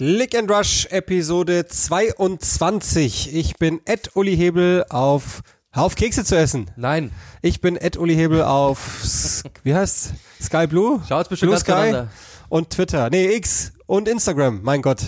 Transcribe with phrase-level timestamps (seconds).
[0.00, 3.34] Click and Rush Episode 22.
[3.34, 5.42] Ich bin Ed Uli Hebel auf
[5.72, 6.70] Hör auf Kekse zu essen.
[6.74, 7.12] Nein.
[7.42, 11.02] Ich bin Ed Uli Hebel auf wie heißt Sky Blue?
[11.06, 12.08] Schaut's bestimmt Blue voneinander.
[12.48, 13.10] und Twitter.
[13.10, 14.60] Nee, X und Instagram.
[14.62, 15.02] Mein Gott.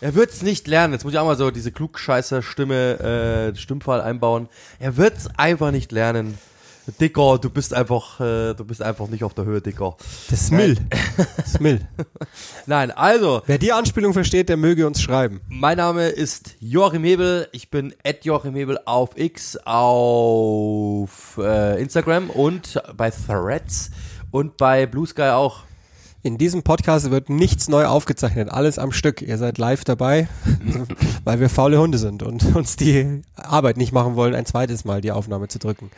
[0.00, 0.92] Er wird's nicht lernen.
[0.92, 3.00] Jetzt muss ich auch mal so diese klugscheißer Stimme,
[3.52, 4.48] äh, Stimmfall einbauen.
[4.78, 6.38] Er wird's einfach nicht lernen.
[7.00, 9.96] Dicker, du bist einfach, äh, du bist einfach nicht auf der Höhe, Dicker.
[10.28, 10.76] Das ist Mill.
[11.36, 11.80] Das ist Mill.
[12.66, 15.40] Nein, also, Wer die Anspielung versteht, der möge uns schreiben.
[15.48, 17.48] mein Name ist Joachim Hebel.
[17.52, 23.90] Ich bin at Joachim Hebel auf X, auf äh, Instagram und bei Threads
[24.30, 25.64] und bei Blue Sky auch.
[26.22, 29.22] In diesem Podcast wird nichts neu aufgezeichnet, alles am Stück.
[29.22, 30.28] Ihr seid live dabei,
[31.24, 35.00] weil wir faule Hunde sind und uns die Arbeit nicht machen wollen, ein zweites Mal
[35.00, 35.90] die Aufnahme zu drücken.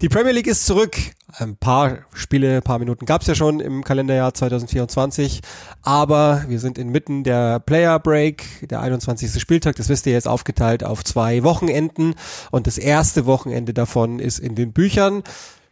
[0.00, 0.96] Die Premier League ist zurück.
[1.38, 5.42] Ein paar Spiele, ein paar Minuten gab's ja schon im Kalenderjahr 2024,
[5.82, 9.38] aber wir sind inmitten der Player Break, der 21.
[9.38, 12.14] Spieltag, das wisst ihr jetzt aufgeteilt auf zwei Wochenenden
[12.50, 15.22] und das erste Wochenende davon ist in den Büchern.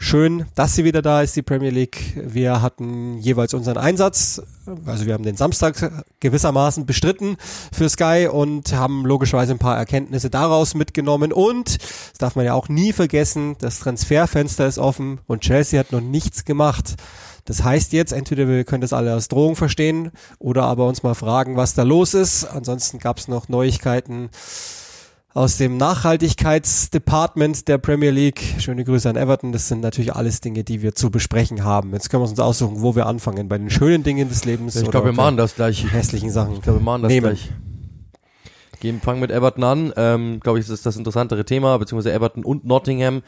[0.06, 2.12] Schön, dass sie wieder da ist, die Premier League.
[2.14, 4.42] Wir hatten jeweils unseren Einsatz.
[4.84, 7.38] Also wir haben den Samstag gewissermaßen bestritten
[7.72, 11.32] für Sky und haben logischerweise ein paar Erkenntnisse daraus mitgenommen.
[11.32, 15.90] Und, das darf man ja auch nie vergessen, das Transferfenster ist offen und Chelsea hat
[15.90, 16.96] noch nichts gemacht.
[17.46, 21.14] Das heißt jetzt, entweder wir können das alle als Drohung verstehen oder aber uns mal
[21.14, 22.44] fragen, was da los ist.
[22.44, 24.28] Ansonsten gab es noch Neuigkeiten
[25.34, 28.40] aus dem Nachhaltigkeitsdepartment der Premier League.
[28.60, 29.50] Schöne Grüße an Everton.
[29.50, 31.92] Das sind natürlich alles Dinge, die wir zu besprechen haben.
[31.92, 33.48] Jetzt können wir uns aussuchen, wo wir anfangen.
[33.48, 34.76] Bei den schönen Dingen des Lebens.
[34.76, 35.92] Ich glaube, wir machen das gleich.
[35.92, 36.54] hässlichen Sachen.
[36.54, 37.26] Ich glaube, wir machen das Nehmen.
[37.26, 37.50] gleich.
[38.78, 39.92] Gehen, fangen mit Everton an.
[39.96, 43.22] Ähm, glaube ich, das ist das interessantere Thema, beziehungsweise Everton und Nottingham.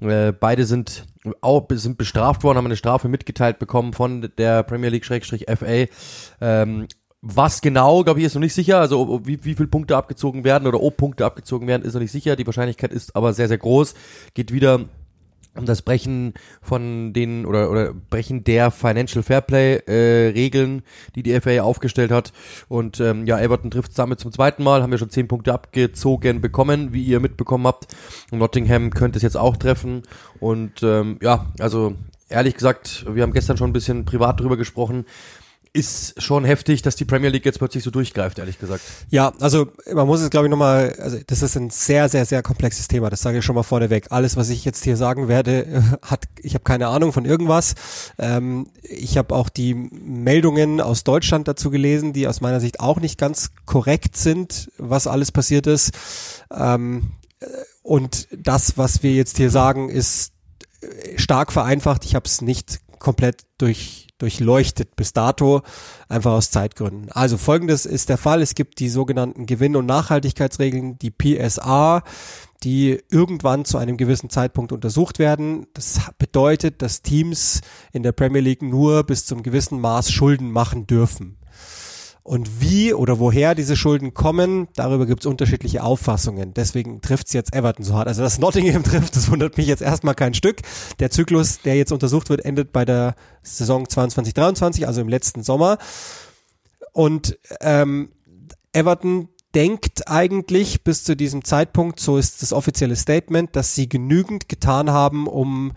[0.00, 1.04] Äh, beide sind
[1.40, 5.86] auch sind bestraft worden, haben eine Strafe mitgeteilt bekommen von der Premier League Schrägstrich FA.
[6.40, 6.86] Ähm,
[7.22, 8.80] was genau, glaube ich, ist noch nicht sicher.
[8.80, 12.10] Also wie, wie viele Punkte abgezogen werden oder ob Punkte abgezogen werden, ist noch nicht
[12.10, 12.34] sicher.
[12.34, 13.94] Die Wahrscheinlichkeit ist aber sehr, sehr groß.
[14.34, 14.80] Geht wieder
[15.54, 20.82] um das Brechen von den oder oder Brechen der Financial Fairplay äh, Regeln,
[21.14, 22.32] die die FA aufgestellt hat
[22.68, 26.40] und ähm, ja Everton trifft damit zum zweiten Mal, haben wir schon zehn Punkte abgezogen
[26.40, 27.94] bekommen, wie ihr mitbekommen habt.
[28.30, 30.02] Und Nottingham könnte es jetzt auch treffen
[30.40, 31.96] und ähm, ja also
[32.30, 35.04] ehrlich gesagt, wir haben gestern schon ein bisschen privat drüber gesprochen.
[35.74, 38.82] Ist schon heftig, dass die Premier League jetzt plötzlich so durchgreift, ehrlich gesagt.
[39.08, 42.42] Ja, also man muss es glaube ich nochmal, also das ist ein sehr, sehr, sehr
[42.42, 44.08] komplexes Thema, das sage ich schon mal vorneweg.
[44.10, 47.74] Alles, was ich jetzt hier sagen werde, hat, ich habe keine Ahnung von irgendwas.
[48.18, 53.00] Ähm, ich habe auch die Meldungen aus Deutschland dazu gelesen, die aus meiner Sicht auch
[53.00, 55.92] nicht ganz korrekt sind, was alles passiert ist.
[56.54, 57.46] Ähm, äh,
[57.82, 60.32] und das, was wir jetzt hier sagen, ist
[60.82, 62.04] äh, stark vereinfacht.
[62.04, 65.62] Ich habe es nicht komplett durch, durchleuchtet bis dato,
[66.08, 67.10] einfach aus Zeitgründen.
[67.10, 68.40] Also folgendes ist der Fall.
[68.40, 72.04] Es gibt die sogenannten Gewinn- und Nachhaltigkeitsregeln, die PSA,
[72.62, 75.66] die irgendwann zu einem gewissen Zeitpunkt untersucht werden.
[75.74, 77.60] Das bedeutet, dass Teams
[77.92, 81.36] in der Premier League nur bis zum gewissen Maß Schulden machen dürfen.
[82.24, 86.54] Und wie oder woher diese Schulden kommen, darüber gibt es unterschiedliche Auffassungen.
[86.54, 88.06] Deswegen trifft's jetzt Everton so hart.
[88.06, 90.60] Also dass Nottingham trifft, das wundert mich jetzt erstmal kein Stück.
[91.00, 95.78] Der Zyklus, der jetzt untersucht wird, endet bei der Saison 22-23, also im letzten Sommer.
[96.92, 98.12] Und ähm,
[98.72, 104.48] Everton denkt eigentlich bis zu diesem Zeitpunkt, so ist das offizielle Statement, dass sie genügend
[104.48, 105.72] getan haben, um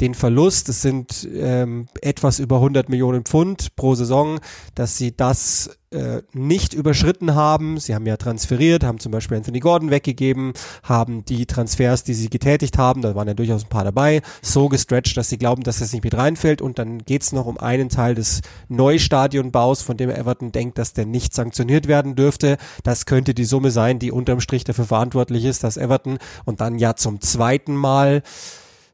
[0.00, 4.40] den Verlust, das sind ähm, etwas über 100 Millionen Pfund pro Saison,
[4.74, 7.78] dass sie das äh, nicht überschritten haben.
[7.78, 10.52] Sie haben ja transferiert, haben zum Beispiel Anthony Gordon weggegeben,
[10.84, 14.68] haben die Transfers, die sie getätigt haben, da waren ja durchaus ein paar dabei, so
[14.68, 16.62] gestretched, dass sie glauben, dass das nicht mit reinfällt.
[16.62, 21.06] Und dann geht's noch um einen Teil des Neustadionbaus, von dem Everton denkt, dass der
[21.06, 22.56] nicht sanktioniert werden dürfte.
[22.84, 26.78] Das könnte die Summe sein, die unterm Strich dafür verantwortlich ist, dass Everton und dann
[26.78, 28.22] ja zum zweiten Mal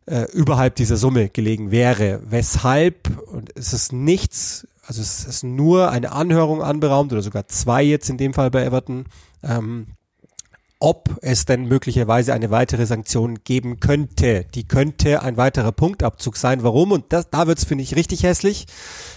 [0.07, 2.21] äh, überhalb dieser Summe gelegen wäre.
[2.25, 7.83] Weshalb, und es ist nichts, also es ist nur eine Anhörung anberaumt oder sogar zwei
[7.83, 9.07] jetzt in dem Fall bei Everton,
[9.43, 9.89] ähm,
[10.79, 14.45] ob es denn möglicherweise eine weitere Sanktion geben könnte.
[14.55, 16.63] Die könnte ein weiterer Punktabzug sein.
[16.63, 16.93] Warum?
[16.93, 18.67] Und das, da wird's finde ich, richtig hässlich.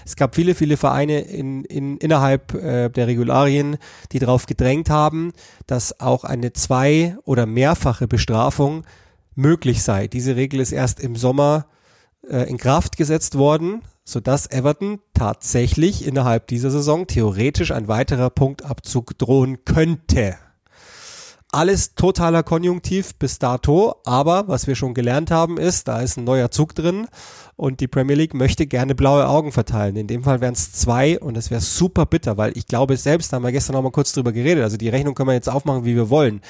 [0.06, 3.78] Es gab viele, viele Vereine in, in, innerhalb äh, der Regularien,
[4.14, 5.34] die darauf gedrängt haben,
[5.68, 8.86] dass auch eine zwei- oder mehrfache Bestrafung
[9.36, 10.08] möglich sei.
[10.08, 11.68] Diese Regel ist erst im Sommer
[12.28, 19.18] äh, in Kraft gesetzt worden, sodass Everton tatsächlich innerhalb dieser Saison theoretisch ein weiterer Punktabzug
[19.18, 20.36] drohen könnte.
[21.52, 26.24] alles totaler Konjunktiv bis dato, aber was wir schon gelernt haben ist, da ist ein
[26.24, 27.08] neuer Zug drin
[27.56, 29.96] und die Premier League möchte gerne blaue Augen verteilen.
[29.96, 33.32] In dem Fall wären es zwei und das wäre super bitter, weil ich glaube selbst,
[33.32, 35.50] da haben wir gestern noch mal kurz drüber geredet, also die Rechnung können wir jetzt
[35.50, 36.42] aufmachen, wie wir wollen.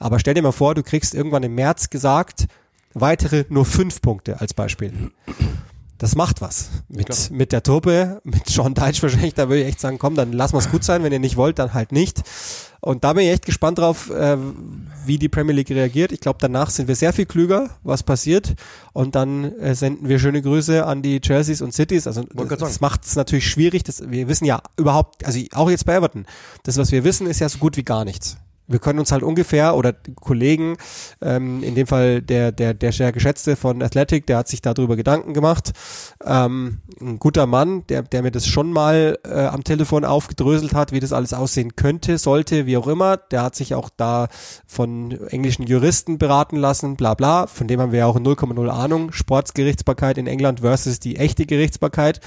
[0.00, 2.48] Aber stell dir mal vor, du kriegst irgendwann im März gesagt,
[2.94, 5.12] weitere nur fünf Punkte als Beispiel
[6.00, 6.70] das macht was.
[6.88, 10.32] Mit, mit der Truppe, mit Sean Deitch wahrscheinlich, da würde ich echt sagen, komm, dann
[10.32, 12.22] lass mal es gut sein, wenn ihr nicht wollt, dann halt nicht.
[12.80, 14.38] Und da bin ich echt gespannt drauf, äh,
[15.04, 16.10] wie die Premier League reagiert.
[16.12, 18.54] Ich glaube, danach sind wir sehr viel klüger, was passiert.
[18.94, 22.06] Und dann äh, senden wir schöne Grüße an die Jerseys und Cities.
[22.06, 23.84] Also das, das macht es natürlich schwierig.
[23.84, 26.24] Das, wir wissen ja überhaupt, also auch jetzt bei Everton,
[26.62, 28.38] das, was wir wissen, ist ja so gut wie gar nichts
[28.70, 30.76] wir können uns halt ungefähr oder Kollegen,
[31.20, 34.96] ähm, in dem Fall der, der, der sehr geschätzte von Athletic, der hat sich darüber
[34.96, 35.72] Gedanken gemacht.
[36.24, 40.92] Ähm, ein guter Mann, der, der mir das schon mal äh, am Telefon aufgedröselt hat,
[40.92, 43.16] wie das alles aussehen könnte, sollte, wie auch immer.
[43.16, 44.28] Der hat sich auch da
[44.66, 47.48] von englischen Juristen beraten lassen, bla bla.
[47.48, 49.12] Von dem haben wir ja auch 0,0 Ahnung.
[49.12, 52.20] Sportsgerichtsbarkeit in England versus die echte Gerichtsbarkeit.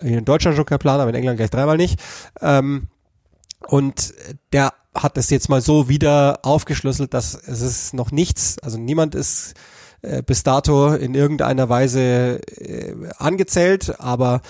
[0.00, 2.00] In Deutschland schon kein Plan, aber in England gleich dreimal nicht.
[2.40, 2.86] Ähm,
[3.66, 4.14] und
[4.52, 4.72] der
[5.02, 9.54] hat es jetzt mal so wieder aufgeschlüsselt, dass es ist noch nichts, also niemand ist
[10.02, 14.42] äh, bis dato in irgendeiner Weise äh, angezählt, aber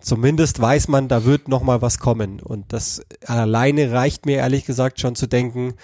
[0.00, 4.64] zumindest weiß man, da wird noch mal was kommen und das alleine reicht mir ehrlich
[4.64, 5.74] gesagt schon zu denken,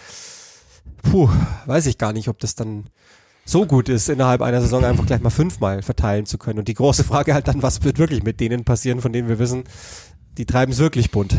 [1.03, 1.29] puh,
[1.67, 2.87] weiß ich gar nicht, ob das dann
[3.45, 6.61] so gut ist, innerhalb einer Saison einfach gleich mal fünfmal verteilen zu können.
[6.61, 9.39] Und die große Frage halt dann, was wird wirklich mit denen passieren, von denen wir
[9.39, 9.65] wissen,
[10.39, 11.37] die treiben es wirklich bunt.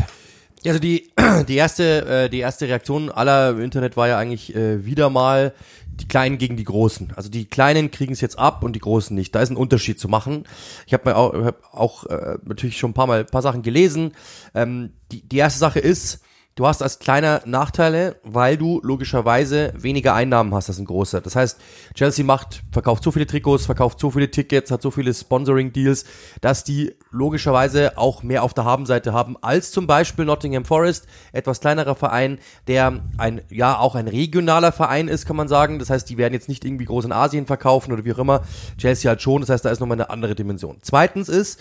[0.66, 1.12] Also die,
[1.48, 5.52] die erste, äh, die erste Reaktion aller im Internet war ja eigentlich äh, wieder mal
[6.00, 7.12] die Kleinen gegen die Großen.
[7.14, 9.34] Also die Kleinen kriegen es jetzt ab und die Großen nicht.
[9.34, 10.44] Da ist ein Unterschied zu machen.
[10.86, 13.62] Ich habe mir auch, hab auch äh, natürlich schon ein paar Mal ein paar Sachen
[13.62, 14.12] gelesen.
[14.54, 16.23] Ähm, die, die erste Sache ist,
[16.56, 21.20] Du hast als kleiner Nachteile, weil du logischerweise weniger Einnahmen hast als ein großer.
[21.20, 21.60] Das heißt,
[21.94, 26.04] Chelsea macht, verkauft so viele Trikots, verkauft so viele Tickets, hat so viele Sponsoring-Deals,
[26.40, 31.58] dass die logischerweise auch mehr auf der Habenseite haben als zum Beispiel Nottingham Forest, etwas
[31.58, 35.80] kleinerer Verein, der ein, ja, auch ein regionaler Verein ist, kann man sagen.
[35.80, 38.42] Das heißt, die werden jetzt nicht irgendwie groß in Asien verkaufen oder wie auch immer.
[38.78, 39.40] Chelsea halt schon.
[39.40, 40.78] Das heißt, da ist nochmal eine andere Dimension.
[40.82, 41.58] Zweitens ist,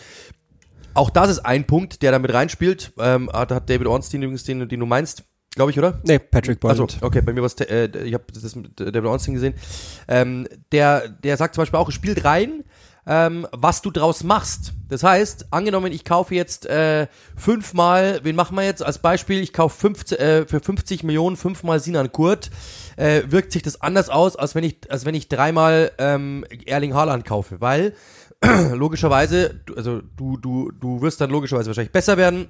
[0.94, 2.94] auch das ist ein Punkt, der da mit reinspielt.
[3.00, 5.24] Ähm, hat, hat David Ornstein übrigens den, den du meinst,
[5.56, 6.00] glaube ich, oder?
[6.04, 6.72] Nee, Patrick Boyd.
[6.72, 9.56] Also, okay, bei mir war es, äh, ich habe das mit David Ornstein gesehen.
[10.08, 12.64] Ähm, der, der sagt zum Beispiel auch, es spielt rein,
[13.06, 14.74] ähm, was du draus machst.
[14.88, 19.42] Das heißt, angenommen, ich kaufe jetzt äh, fünfmal, wen machen wir jetzt als Beispiel?
[19.42, 22.50] Ich kaufe 50, äh, für 50 Millionen fünfmal Sinan Kurt.
[22.96, 26.94] Äh, wirkt sich das anders aus, als wenn ich, als wenn ich dreimal ähm, Erling
[26.94, 27.94] Haaland kaufe, weil
[28.74, 32.48] logischerweise, also du, du, du wirst dann logischerweise wahrscheinlich besser werden,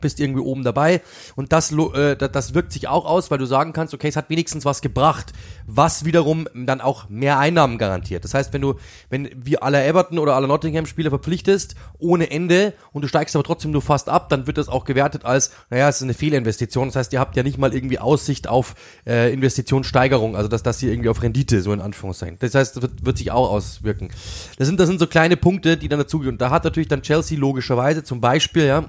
[0.00, 1.02] bist irgendwie oben dabei
[1.36, 4.30] und das, äh, das wirkt sich auch aus, weil du sagen kannst, okay, es hat
[4.30, 5.32] wenigstens was gebracht,
[5.66, 8.24] was wiederum dann auch mehr Einnahmen garantiert.
[8.24, 8.74] Das heißt, wenn du,
[9.10, 13.44] wenn wir alle Everton oder alle Nottingham Spieler verpflichtest, ohne Ende und du steigst aber
[13.44, 16.88] trotzdem nur fast ab, dann wird das auch gewertet als, naja, es ist eine Fehlinvestition.
[16.88, 18.74] Das heißt, ihr habt ja nicht mal irgendwie Aussicht auf
[19.06, 22.38] äh, Investitionssteigerung, also dass das hier irgendwie auf Rendite, so in Anführungszeichen.
[22.40, 24.10] Das heißt, das wird, wird sich auch auswirken.
[24.58, 26.38] Das sind, das sind so kleine Punkte, die dann dazugehören.
[26.38, 28.84] Da hat natürlich dann Chelsea logischerweise zum Beispiel, ja,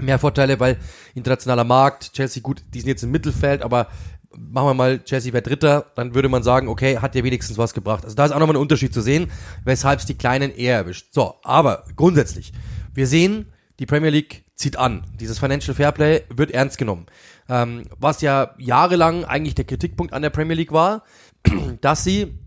[0.00, 0.78] mehr Vorteile, weil
[1.14, 3.88] internationaler Markt, Chelsea gut, die sind jetzt im Mittelfeld, aber
[4.36, 7.74] machen wir mal, Chelsea wäre Dritter, dann würde man sagen, okay, hat ja wenigstens was
[7.74, 8.04] gebracht.
[8.04, 9.30] Also da ist auch nochmal ein Unterschied zu sehen,
[9.64, 11.08] weshalb es die Kleinen eher erwischt.
[11.12, 12.52] So, aber grundsätzlich,
[12.94, 13.46] wir sehen,
[13.78, 15.04] die Premier League zieht an.
[15.20, 17.06] Dieses Financial Fairplay wird ernst genommen.
[17.48, 21.04] Ähm, was ja jahrelang eigentlich der Kritikpunkt an der Premier League war,
[21.80, 22.38] dass sie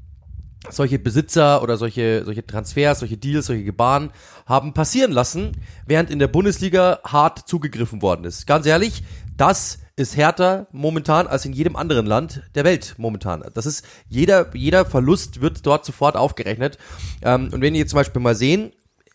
[0.69, 4.11] solche Besitzer oder solche, solche Transfers, solche Deals, solche Gebaren
[4.45, 5.53] haben passieren lassen,
[5.85, 8.45] während in der Bundesliga hart zugegriffen worden ist.
[8.45, 9.03] Ganz ehrlich,
[9.37, 13.43] das ist härter momentan als in jedem anderen Land der Welt momentan.
[13.53, 16.77] Das ist jeder, jeder Verlust wird dort sofort aufgerechnet.
[17.21, 18.71] Ähm, und wenn ihr jetzt zum Beispiel mal sehen,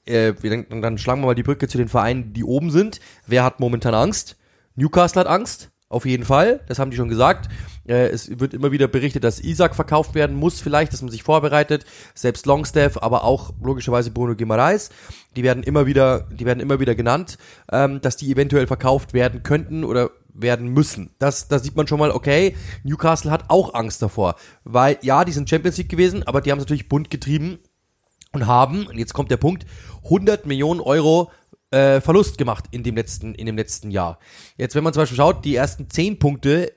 [0.06, 3.00] äh, dann, dann schlagen wir mal die Brücke zu den Vereinen, die oben sind.
[3.26, 4.36] Wer hat momentan Angst?
[4.76, 5.70] Newcastle hat Angst.
[5.88, 7.48] Auf jeden Fall, das haben die schon gesagt.
[7.86, 11.22] Äh, es wird immer wieder berichtet, dass Isaac verkauft werden muss, vielleicht, dass man sich
[11.22, 11.84] vorbereitet.
[12.14, 14.90] Selbst Longstaff, aber auch logischerweise Bruno Guimaraes.
[15.36, 17.38] Die werden immer wieder, die werden immer wieder genannt,
[17.70, 21.10] ähm, dass die eventuell verkauft werden könnten oder werden müssen.
[21.18, 24.34] Das, da sieht man schon mal, okay, Newcastle hat auch Angst davor.
[24.64, 27.58] Weil, ja, die sind Champions League gewesen, aber die haben es natürlich bunt getrieben
[28.32, 29.64] und haben, und jetzt kommt der Punkt,
[30.04, 31.30] 100 Millionen Euro
[31.70, 34.18] äh, Verlust gemacht in dem letzten in dem letzten Jahr.
[34.56, 36.72] Jetzt, wenn man zum Beispiel schaut, die ersten 10 Punkte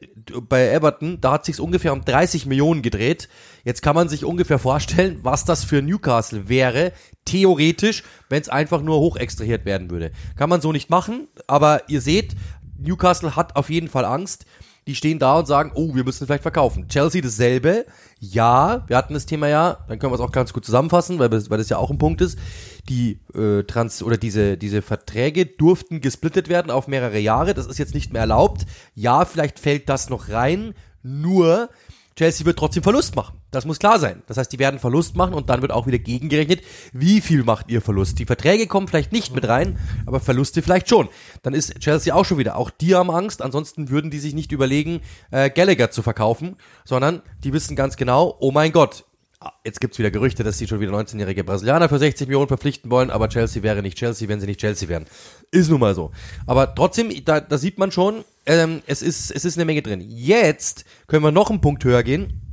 [0.48, 3.29] bei Everton, da hat sich ungefähr um 30 Millionen gedreht.
[3.63, 6.93] Jetzt kann man sich ungefähr vorstellen, was das für Newcastle wäre,
[7.25, 10.12] theoretisch, wenn es einfach nur hoch extrahiert werden würde.
[10.36, 12.36] Kann man so nicht machen, aber ihr seht,
[12.77, 14.46] Newcastle hat auf jeden Fall Angst.
[14.86, 16.88] die stehen da und sagen, oh, wir müssen vielleicht verkaufen.
[16.88, 17.86] Chelsea dasselbe.
[18.19, 21.29] Ja, wir hatten das Thema ja, dann können wir es auch ganz gut zusammenfassen, weil,
[21.29, 22.39] weil das ja auch ein Punkt ist.
[22.89, 27.53] Die äh, Trans oder diese diese Verträge durften gesplittet werden auf mehrere Jahre.
[27.53, 28.65] Das ist jetzt nicht mehr erlaubt.
[28.96, 30.74] Ja, vielleicht fällt das noch rein.
[31.03, 31.70] Nur
[32.17, 33.38] Chelsea wird trotzdem Verlust machen.
[33.51, 34.24] Das muss klar sein.
[34.25, 37.70] Das heißt, die werden Verlust machen und dann wird auch wieder gegengerechnet, wie viel macht
[37.70, 38.17] ihr Verlust.
[38.17, 39.77] Die Verträge kommen vielleicht nicht mit rein,
[40.08, 41.10] aber Verluste vielleicht schon.
[41.44, 42.58] Dann ist Chelsea auch schon wieder.
[42.58, 47.22] Auch die haben Angst, ansonsten würden die sich nicht überlegen, äh, Gallagher zu verkaufen, sondern
[47.44, 49.06] die wissen ganz genau, oh mein Gott,
[49.63, 53.12] Jetzt gibt's wieder Gerüchte, dass sie schon wieder 19-jährige Brasilianer für 60 Millionen verpflichten wollen,
[53.12, 55.06] aber Chelsea wäre nicht Chelsea, wenn sie nicht Chelsea wären.
[55.51, 56.12] Ist nun mal so.
[56.48, 60.01] Aber trotzdem, da, da sieht man schon, ähm, es, ist, es ist eine Menge drin.
[60.01, 62.46] Jetzt können wir noch einen Punkt höher gehen.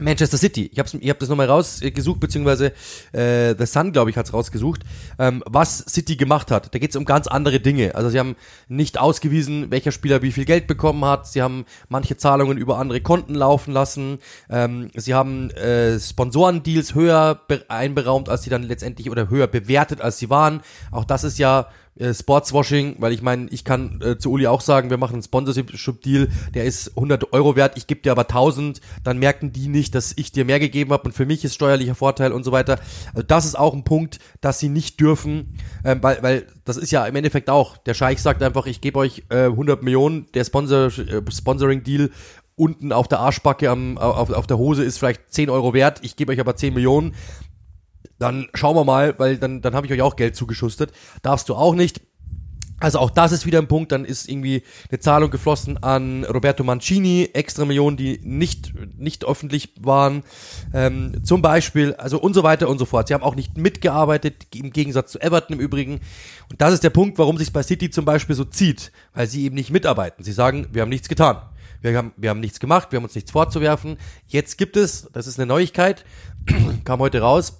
[0.00, 0.70] Manchester City.
[0.72, 2.72] Ich habe ich hab das nochmal rausgesucht, beziehungsweise
[3.12, 4.82] äh, The Sun, glaube ich, hat's rausgesucht,
[5.18, 6.74] ähm, was City gemacht hat.
[6.74, 7.94] Da geht's um ganz andere Dinge.
[7.94, 8.36] Also sie haben
[8.68, 11.26] nicht ausgewiesen, welcher Spieler wie viel Geld bekommen hat.
[11.26, 14.18] Sie haben manche Zahlungen über andere Konten laufen lassen.
[14.48, 20.18] Ähm, sie haben äh, Sponsorendeals höher einberaumt, als sie dann letztendlich oder höher bewertet, als
[20.18, 20.60] sie waren.
[20.90, 24.60] Auch das ist ja äh, Sportswashing, weil ich meine, ich kann äh, zu Uli auch
[24.60, 28.80] sagen, wir machen einen Sponsorship-Deal, der ist 100 Euro wert, ich gebe dir aber 1000,
[29.04, 31.94] dann merken die nicht, dass ich dir mehr gegeben habe und für mich ist steuerlicher
[31.94, 32.78] Vorteil und so weiter.
[33.14, 36.92] Also das ist auch ein Punkt, dass sie nicht dürfen, ähm, weil, weil das ist
[36.92, 40.44] ja im Endeffekt auch, der Scheich sagt einfach, ich gebe euch äh, 100 Millionen, der
[40.44, 42.10] Sponsor, äh, Sponsoring-Deal
[42.56, 46.16] unten auf der Arschbacke am, auf, auf der Hose ist vielleicht 10 Euro wert, ich
[46.16, 47.14] gebe euch aber 10 Millionen
[48.20, 50.92] dann schauen wir mal, weil dann, dann habe ich euch auch Geld zugeschustet.
[51.22, 52.02] Darfst du auch nicht.
[52.78, 56.64] Also auch das ist wieder ein Punkt, dann ist irgendwie eine Zahlung geflossen an Roberto
[56.64, 60.22] Mancini, extra Millionen, die nicht, nicht öffentlich waren,
[60.72, 63.08] ähm, zum Beispiel, also und so weiter und so fort.
[63.08, 66.00] Sie haben auch nicht mitgearbeitet, im Gegensatz zu Everton im Übrigen.
[66.50, 69.44] Und das ist der Punkt, warum sich bei City zum Beispiel so zieht, weil sie
[69.44, 70.24] eben nicht mitarbeiten.
[70.24, 71.42] Sie sagen, wir haben nichts getan.
[71.82, 73.98] Wir haben, wir haben nichts gemacht, wir haben uns nichts vorzuwerfen.
[74.26, 76.04] Jetzt gibt es, das ist eine Neuigkeit,
[76.84, 77.59] kam heute raus,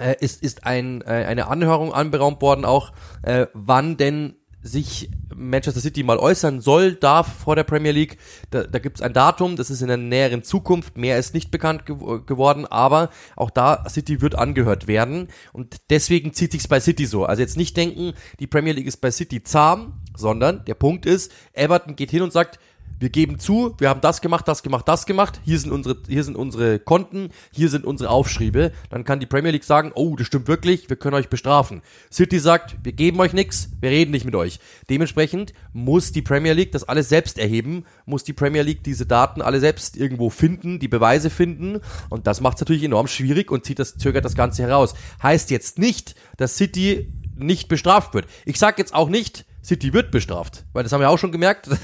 [0.00, 5.80] äh, ist, ist ein, äh, eine Anhörung anberaumt worden, auch äh, wann denn sich Manchester
[5.80, 8.18] City mal äußern soll, darf vor der Premier League.
[8.50, 11.50] Da, da gibt es ein Datum, das ist in der näheren Zukunft, mehr ist nicht
[11.50, 16.80] bekannt ge geworden, aber auch da City wird angehört werden und deswegen zieht sich's bei
[16.80, 17.24] City so.
[17.24, 21.32] Also jetzt nicht denken, die Premier League ist bei City zahm, sondern der Punkt ist,
[21.52, 22.58] Everton geht hin und sagt,
[23.00, 26.24] wir geben zu, wir haben das gemacht, das gemacht, das gemacht, hier sind unsere, hier
[26.24, 30.26] sind unsere Konten, hier sind unsere Aufschriebe, dann kann die Premier League sagen, oh, das
[30.26, 31.82] stimmt wirklich, wir können euch bestrafen.
[32.12, 34.58] City sagt, wir geben euch nichts, wir reden nicht mit euch.
[34.90, 39.42] Dementsprechend muss die Premier League das alles selbst erheben, muss die Premier League diese Daten
[39.42, 43.64] alle selbst irgendwo finden, die Beweise finden und das macht es natürlich enorm schwierig und
[43.64, 44.94] zieht das, zögert das Ganze heraus.
[45.22, 48.26] Heißt jetzt nicht, dass City nicht bestraft wird.
[48.44, 51.68] Ich sag jetzt auch nicht, City wird bestraft, weil das haben wir auch schon gemerkt.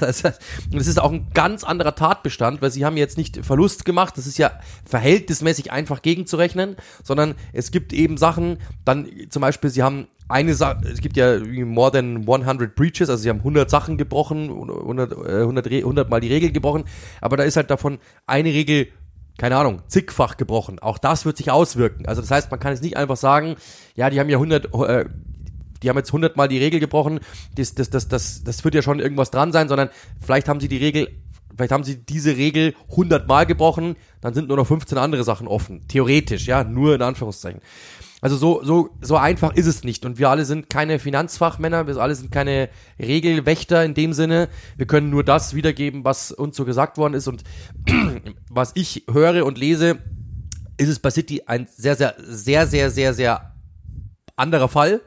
[0.71, 4.17] Das ist auch ein ganz anderer Tatbestand, weil sie haben jetzt nicht Verlust gemacht.
[4.17, 4.51] Das ist ja
[4.85, 10.87] verhältnismäßig einfach gegenzurechnen, sondern es gibt eben Sachen, dann zum Beispiel, sie haben eine Sache,
[10.91, 15.67] es gibt ja more than 100 Breaches, also sie haben 100 Sachen gebrochen, 100, 100,
[15.67, 16.85] 100 mal die Regel gebrochen,
[17.21, 18.87] aber da ist halt davon eine Regel
[19.37, 20.79] keine Ahnung, zigfach gebrochen.
[20.79, 22.05] Auch das wird sich auswirken.
[22.05, 23.57] Also das heißt, man kann jetzt nicht einfach sagen,
[23.93, 25.05] ja, die haben ja 100, äh,
[25.85, 27.19] die haben jetzt hundertmal die Regel gebrochen,
[27.55, 29.89] das, das, das, das, das wird ja schon irgendwas dran sein, sondern
[30.19, 31.07] vielleicht haben sie die Regel,
[31.55, 35.87] vielleicht haben sie diese Regel hundertmal gebrochen, dann sind nur noch 15 andere Sachen offen.
[35.87, 37.61] Theoretisch, ja, nur in Anführungszeichen.
[38.19, 40.05] Also so, so, so einfach ist es nicht.
[40.05, 44.49] Und wir alle sind keine Finanzfachmänner, wir alle sind keine Regelwächter in dem Sinne.
[44.77, 47.27] Wir können nur das wiedergeben, was uns so gesagt worden ist.
[47.27, 47.43] Und
[48.49, 49.99] was ich höre und lese,
[50.77, 53.55] ist es bei City ein sehr, sehr, sehr, sehr, sehr, sehr
[54.35, 55.01] anderer Fall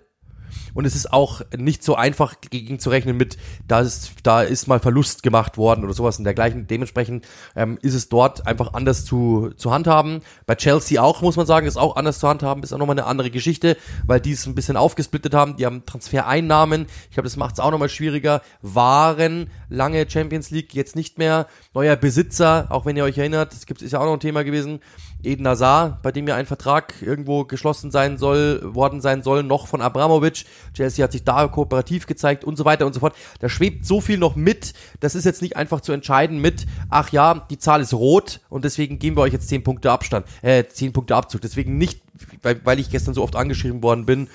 [0.78, 4.68] und es ist auch nicht so einfach gegen zu rechnen mit, da ist, da ist
[4.68, 6.68] mal Verlust gemacht worden oder sowas und dergleichen.
[6.68, 10.20] Dementsprechend ähm, ist es dort einfach anders zu, zu handhaben.
[10.46, 13.06] Bei Chelsea auch, muss man sagen, ist auch anders zu handhaben, ist auch nochmal eine
[13.06, 15.56] andere Geschichte, weil die es ein bisschen aufgesplittet haben.
[15.56, 20.74] Die haben Transfereinnahmen, ich glaube, das macht es auch nochmal schwieriger, waren lange Champions League,
[20.74, 21.48] jetzt nicht mehr.
[21.74, 24.44] Neuer Besitzer, auch wenn ihr euch erinnert, das gibt, ist ja auch noch ein Thema
[24.44, 24.78] gewesen.
[25.24, 29.66] Eden Hazard, bei dem ja ein Vertrag irgendwo geschlossen sein soll, worden sein soll, noch
[29.66, 30.44] von Abramovic.
[30.78, 33.16] Chelsea hat sich da kooperativ gezeigt und so weiter und so fort.
[33.40, 34.74] Da schwebt so viel noch mit.
[35.00, 38.64] Das ist jetzt nicht einfach zu entscheiden mit, ach ja, die Zahl ist rot und
[38.64, 41.40] deswegen geben wir euch jetzt 10 Punkte Abstand, äh, 10 Punkte Abzug.
[41.40, 42.02] Deswegen nicht,
[42.42, 44.28] weil, weil ich gestern so oft angeschrieben worden bin,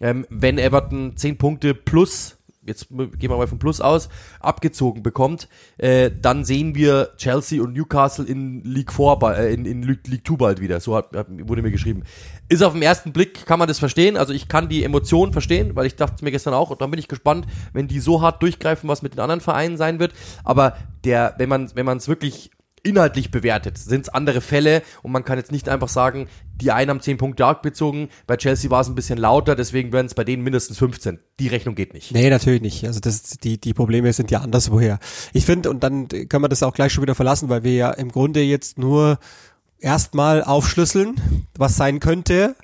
[0.00, 2.37] ähm, wenn Everton 10 Punkte plus
[2.68, 4.08] jetzt gehen wir mal vom Plus aus,
[4.40, 5.48] abgezogen bekommt,
[5.78, 10.36] äh, dann sehen wir Chelsea und Newcastle in League 4, äh, in, in League 2
[10.36, 10.80] bald wieder.
[10.80, 12.02] So hat, wurde mir geschrieben.
[12.48, 14.16] Ist auf den ersten Blick, kann man das verstehen.
[14.16, 17.00] Also ich kann die Emotionen verstehen, weil ich dachte mir gestern auch, und dann bin
[17.00, 20.12] ich gespannt, wenn die so hart durchgreifen, was mit den anderen Vereinen sein wird.
[20.44, 22.50] Aber der, wenn man, wenn man es wirklich
[22.82, 26.90] inhaltlich bewertet, sind es andere Fälle und man kann jetzt nicht einfach sagen, die einen
[26.90, 30.24] haben 10 Punkte abgezogen, bei Chelsea war es ein bisschen lauter, deswegen werden es bei
[30.24, 31.18] denen mindestens 15.
[31.38, 32.12] Die Rechnung geht nicht.
[32.12, 32.84] Nee, natürlich nicht.
[32.84, 34.98] Also das, die, die Probleme sind ja anderswoher.
[35.32, 37.90] Ich finde, und dann können wir das auch gleich schon wieder verlassen, weil wir ja
[37.90, 39.18] im Grunde jetzt nur
[39.80, 41.20] erstmal aufschlüsseln,
[41.56, 42.56] was sein könnte.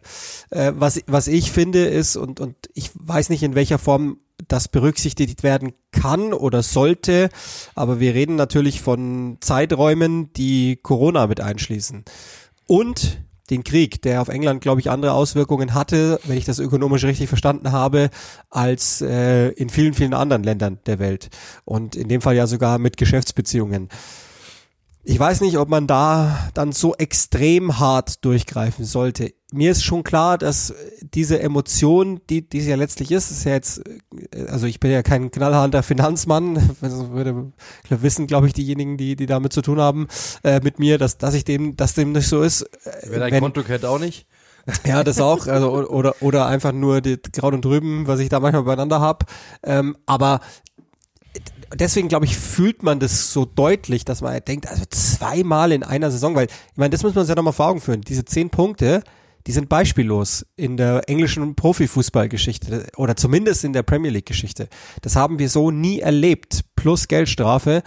[0.50, 4.68] Äh, was, was ich finde ist, und, und ich weiß nicht, in welcher Form das
[4.68, 7.28] berücksichtigt werden kann oder sollte.
[7.74, 12.04] Aber wir reden natürlich von Zeiträumen, die Corona mit einschließen.
[12.66, 13.18] Und
[13.50, 17.28] den Krieg, der auf England, glaube ich, andere Auswirkungen hatte, wenn ich das ökonomisch richtig
[17.28, 18.08] verstanden habe,
[18.48, 21.28] als äh, in vielen, vielen anderen Ländern der Welt.
[21.64, 23.90] Und in dem Fall ja sogar mit Geschäftsbeziehungen.
[25.06, 29.34] Ich weiß nicht, ob man da dann so extrem hart durchgreifen sollte.
[29.52, 33.52] Mir ist schon klar, dass diese Emotion, die, die es ja letztlich ist, ist ja
[33.52, 33.82] jetzt,
[34.48, 37.52] also ich bin ja kein knallharter Finanzmann, das würde
[37.90, 40.08] wissen, glaube ich, diejenigen, die, die damit zu tun haben,
[40.42, 42.64] äh, mit mir, dass, dass ich dem, dass dem nicht so ist.
[43.02, 44.26] Wer dein wenn, Konto kennt auch nicht.
[44.86, 48.40] Ja, das auch, also oder oder einfach nur die Kraut und Drüben, was ich da
[48.40, 49.30] manchmal beieinander hab.
[49.62, 50.40] Ähm, aber
[51.74, 55.82] deswegen glaube ich, fühlt man das so deutlich, dass man halt denkt, also zweimal in
[55.82, 58.00] einer Saison, weil, ich meine, das muss man sich ja nochmal vor Augen führen.
[58.02, 59.02] Diese zehn Punkte,
[59.46, 64.68] die sind beispiellos in der englischen Profifußballgeschichte oder zumindest in der Premier League Geschichte.
[65.02, 67.82] Das haben wir so nie erlebt, plus Geldstrafe.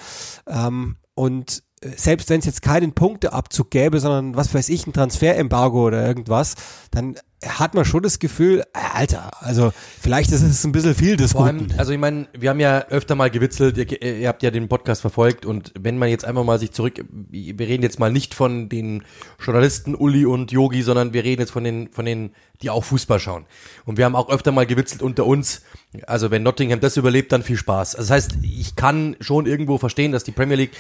[0.48, 4.94] Ähm, und äh, selbst wenn es jetzt keinen Punkteabzug gäbe, sondern was weiß ich, ein
[4.94, 6.56] Transferembargo oder irgendwas,
[6.92, 7.16] dann
[7.46, 11.34] hat man schon das Gefühl, äh, Alter, also vielleicht ist es ein bisschen viel des
[11.34, 14.50] Vor allem, Also ich meine, wir haben ja öfter mal gewitzelt, ihr, ihr, habt ja
[14.50, 18.12] den Podcast verfolgt und wenn man jetzt einfach mal sich zurück, wir reden jetzt mal
[18.12, 19.04] nicht von den
[19.40, 22.32] Journalisten Uli und Yogi, sondern wir reden jetzt von den, von den,
[22.64, 23.46] die auch Fußball schauen.
[23.86, 25.62] Und wir haben auch öfter mal gewitzelt unter uns,
[26.08, 27.96] also wenn Nottingham das überlebt, dann viel Spaß.
[27.96, 30.72] Also das heißt, ich kann schon irgendwo verstehen, dass die Premier League,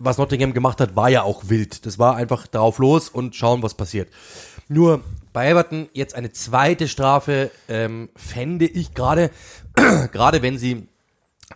[0.00, 1.86] was Nottingham gemacht hat, war ja auch wild.
[1.86, 4.08] Das war einfach drauf los und schauen, was passiert.
[4.68, 9.30] Nur bei Everton jetzt eine zweite Strafe ähm, fände ich gerade,
[10.12, 10.88] gerade wenn sie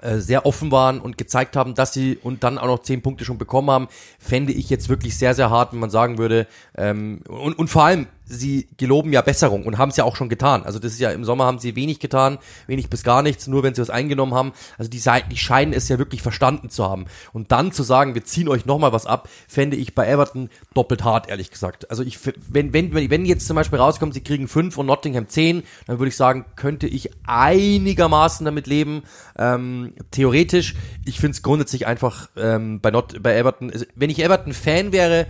[0.01, 3.25] äh, sehr offen waren und gezeigt haben, dass sie und dann auch noch zehn Punkte
[3.25, 7.23] schon bekommen haben, fände ich jetzt wirklich sehr, sehr hart, wenn man sagen würde, ähm,
[7.29, 10.63] und, und vor allem, sie geloben ja Besserung und haben es ja auch schon getan.
[10.65, 13.63] Also das ist ja im Sommer haben sie wenig getan, wenig bis gar nichts, nur
[13.63, 14.53] wenn sie was eingenommen haben.
[14.79, 17.07] Also die, die scheinen es ja wirklich verstanden zu haben.
[17.33, 21.05] Und dann zu sagen, wir ziehen euch nochmal was ab, fände ich bei Everton doppelt
[21.05, 21.91] hart, ehrlich gesagt.
[21.91, 25.63] Also ich, wenn, wenn, wenn jetzt zum Beispiel rauskommt, sie kriegen fünf und Nottingham zehn,
[25.87, 29.03] dann würde ich sagen, könnte ich einigermaßen damit leben.
[29.39, 34.23] Ähm, theoretisch, ich finde es grundsätzlich einfach ähm, bei, Not, bei Everton, also wenn ich
[34.23, 35.27] Everton-Fan wäre,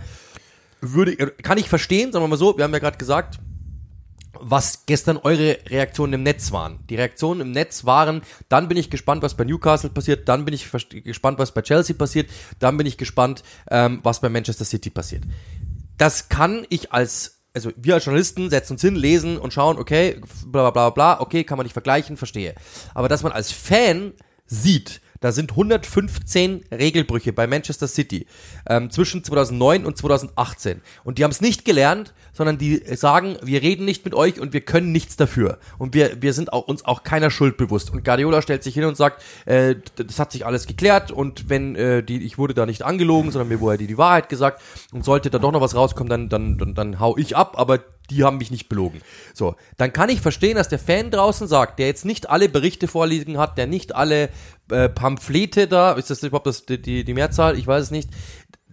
[0.93, 3.39] würde, kann ich verstehen, sagen wir mal so, wir haben ja gerade gesagt,
[4.39, 6.79] was gestern eure Reaktionen im Netz waren.
[6.89, 10.53] Die Reaktionen im Netz waren, dann bin ich gespannt, was bei Newcastle passiert, dann bin
[10.53, 10.69] ich
[11.03, 15.23] gespannt, was bei Chelsea passiert, dann bin ich gespannt, ähm, was bei Manchester City passiert.
[15.97, 20.21] Das kann ich als, also wir als Journalisten setzen uns hin, lesen und schauen, okay,
[20.45, 22.55] bla bla bla bla, okay, kann man nicht vergleichen, verstehe.
[22.93, 24.13] Aber dass man als Fan
[24.45, 28.27] sieht, da sind 115 Regelbrüche bei Manchester City
[28.69, 30.81] ähm, zwischen 2009 und 2018.
[31.03, 34.53] Und die haben es nicht gelernt, sondern die sagen, wir reden nicht mit euch und
[34.53, 35.57] wir können nichts dafür.
[35.79, 37.89] Und wir, wir sind auch, uns auch keiner Schuld bewusst.
[37.89, 41.75] Und Guardiola stellt sich hin und sagt, äh, das hat sich alles geklärt und wenn
[41.75, 44.61] äh, die, ich wurde da nicht angelogen, sondern mir wurde die, die Wahrheit gesagt
[44.93, 47.79] und sollte da doch noch was rauskommen, dann, dann, dann, dann hau ich ab, aber
[48.09, 49.01] die haben mich nicht belogen.
[49.33, 52.87] So, dann kann ich verstehen, dass der Fan draußen sagt, der jetzt nicht alle Berichte
[52.87, 54.29] vorliegen hat, der nicht alle
[54.69, 57.57] äh, Pamphlete da, ist das überhaupt das, die, die, Mehrzahl?
[57.57, 58.09] Ich weiß es nicht.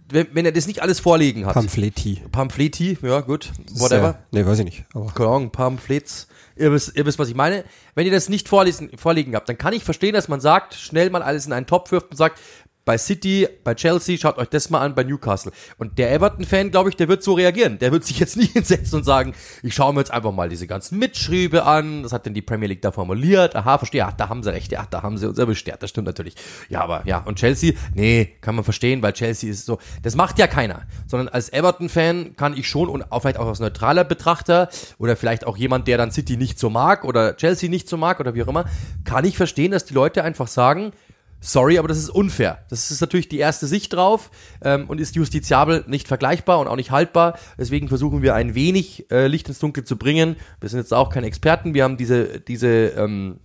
[0.09, 1.53] Wenn, wenn er das nicht alles vorliegen hat.
[1.53, 2.31] Pamphlet.
[2.31, 4.03] Pamphlet, ja gut, whatever.
[4.03, 4.83] Ja, nee, weiß ich nicht.
[4.93, 5.11] Aber.
[5.13, 6.27] Keine Ahnung, Pamphlets.
[6.55, 7.63] Ihr wisst, ihr wisst, was ich meine.
[7.95, 11.09] Wenn ihr das nicht vorlesen, vorliegen habt, dann kann ich verstehen, dass man sagt, schnell
[11.09, 12.39] mal alles in einen Topf wirft und sagt,
[12.85, 15.51] bei City, bei Chelsea, schaut euch das mal an, bei Newcastle.
[15.77, 17.79] Und der Everton-Fan, glaube ich, der wird so reagieren.
[17.79, 20.67] Der wird sich jetzt nicht hinsetzen und sagen, ich schaue mir jetzt einfach mal diese
[20.67, 22.03] ganzen Mitschriebe an.
[22.03, 23.55] Das hat denn die Premier League da formuliert.
[23.55, 24.05] Aha, verstehe.
[24.05, 24.71] Ach, da haben sie recht.
[24.71, 25.67] Ja, da haben sie uns erwischt.
[25.67, 26.35] Ja, das stimmt natürlich.
[26.69, 27.19] Ja, aber ja.
[27.19, 27.73] Und Chelsea?
[27.93, 29.79] Nee, kann man verstehen, weil Chelsea ist so.
[30.01, 30.81] Das macht ja keiner.
[31.07, 35.47] Sondern als Everton-Fan kann ich schon und auch vielleicht auch als neutraler Betrachter oder vielleicht
[35.47, 38.43] auch jemand, der dann City nicht so mag oder Chelsea nicht so mag oder wie
[38.43, 38.65] auch immer,
[39.05, 40.91] kann ich verstehen, dass die Leute einfach sagen,
[41.43, 42.59] sorry, aber das ist unfair.
[42.69, 44.31] Das ist natürlich die erste Sicht drauf
[44.63, 47.37] ähm, und ist justiziabel nicht vergleichbar und auch nicht haltbar.
[47.57, 50.37] Deswegen versuchen wir ein wenig äh, Licht ins Dunkel zu bringen.
[50.61, 51.73] Wir sind jetzt auch keine Experten.
[51.73, 53.39] Wir haben diese, diese ähm,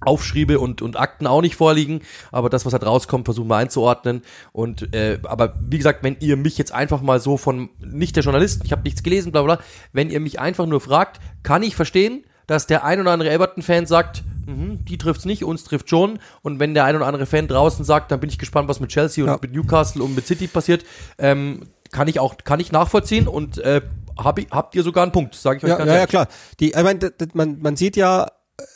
[0.00, 4.22] Aufschriebe und, und Akten auch nicht vorliegen, aber das, was halt rauskommt, versuchen wir einzuordnen.
[4.52, 8.22] Und äh, aber wie gesagt, wenn ihr mich jetzt einfach mal so von nicht der
[8.22, 9.58] Journalist, ich habe nichts gelesen, bla bla,
[9.92, 13.86] wenn ihr mich einfach nur fragt, kann ich verstehen, dass der ein oder andere Everton-Fan
[13.86, 16.18] sagt, mhm, die trifft's nicht, uns trifft schon.
[16.42, 18.90] Und wenn der ein oder andere Fan draußen sagt, dann bin ich gespannt, was mit
[18.90, 19.38] Chelsea und Ja.
[19.40, 20.84] mit Newcastle und mit City passiert.
[21.18, 23.80] Ähm, kann ich auch, kann ich nachvollziehen und äh,
[24.18, 26.10] hab, ich- habt ihr sogar einen Punkt, sage ich euch Ja, ganz ja, ja, ehrlich.
[26.10, 26.28] klar.
[26.60, 28.26] Die, ich das- man, man sieht ja,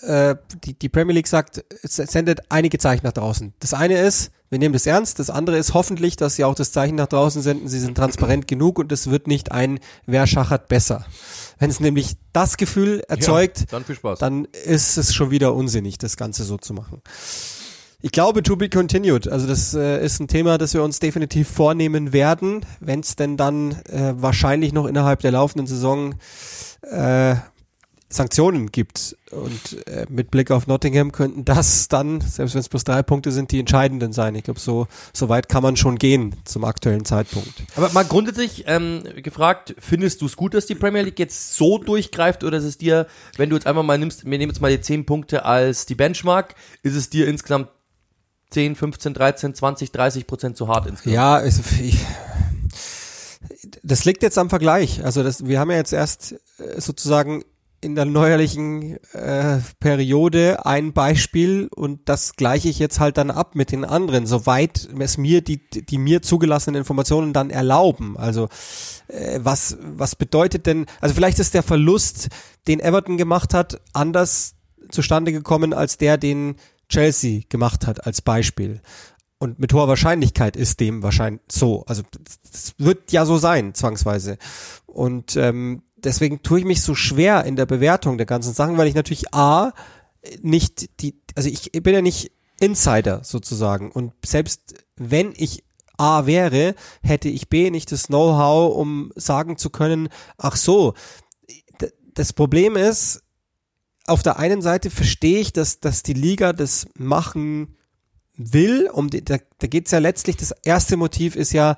[0.02, 3.52] äh, die, die Premier League sagt, es sendet einige Zeichen nach draußen.
[3.58, 5.18] Das eine ist, wir nehmen das ernst.
[5.18, 7.68] Das andere ist hoffentlich, dass sie auch das Zeichen nach draußen senden.
[7.68, 11.04] Sie sind transparent genug und es wird nicht ein, wer schachert besser.
[11.62, 14.18] Wenn es nämlich das Gefühl erzeugt, Dann viel Spaß.
[14.18, 17.00] dann ist es schon wieder unsinnig, das Ganze so zu machen.
[18.00, 19.28] Ich glaube, to be continued.
[19.28, 23.36] Also das äh, ist ein Thema, das wir uns definitiv vornehmen werden, wenn es denn
[23.36, 26.16] dann äh, wahrscheinlich noch innerhalb der laufenden Saison
[26.82, 27.36] äh,
[28.14, 29.16] Sanktionen gibt.
[29.30, 33.32] Und äh, mit Blick auf Nottingham könnten das dann, selbst wenn es bloß drei Punkte
[33.32, 34.34] sind, die entscheidenden sein.
[34.34, 37.52] Ich glaube, so, so weit kann man schon gehen zum aktuellen Zeitpunkt.
[37.76, 41.78] Aber mal grundsätzlich ähm, gefragt, findest du es gut, dass die Premier League jetzt so
[41.78, 44.70] durchgreift oder ist es dir, wenn du jetzt einfach mal nimmst, wir nehmen jetzt mal
[44.70, 47.68] die 10 Punkte als die Benchmark, ist es dir insgesamt
[48.50, 51.14] 10, 15, 13, 20, 30 Prozent zu hart insgesamt?
[51.14, 52.04] Ja, es, ich,
[53.82, 55.04] das liegt jetzt am Vergleich.
[55.04, 57.44] Also das, wir haben ja jetzt erst äh, sozusagen
[57.82, 63.56] in der neuerlichen äh, Periode ein Beispiel und das gleiche ich jetzt halt dann ab
[63.56, 68.16] mit den anderen, soweit es mir die, die mir zugelassenen Informationen dann erlauben.
[68.16, 68.48] Also
[69.08, 72.28] äh, was, was bedeutet denn, also vielleicht ist der Verlust,
[72.68, 74.54] den Everton gemacht hat, anders
[74.90, 76.54] zustande gekommen als der, den
[76.88, 78.80] Chelsea gemacht hat als Beispiel.
[79.38, 81.84] Und mit hoher Wahrscheinlichkeit ist dem wahrscheinlich so.
[81.86, 82.02] Also
[82.48, 84.38] das wird ja so sein, zwangsweise.
[84.86, 88.88] Und ähm, deswegen tue ich mich so schwer in der Bewertung der ganzen Sachen, weil
[88.88, 89.72] ich natürlich A,
[90.40, 93.90] nicht die, also ich bin ja nicht Insider sozusagen.
[93.90, 95.64] Und selbst wenn ich
[95.98, 100.94] A wäre, hätte ich B nicht das Know-how, um sagen zu können, ach so,
[102.14, 103.22] das Problem ist,
[104.06, 107.76] auf der einen Seite verstehe ich, dass, dass die Liga das machen
[108.36, 111.76] will, um die, da, da geht es ja letztlich, das erste Motiv ist ja,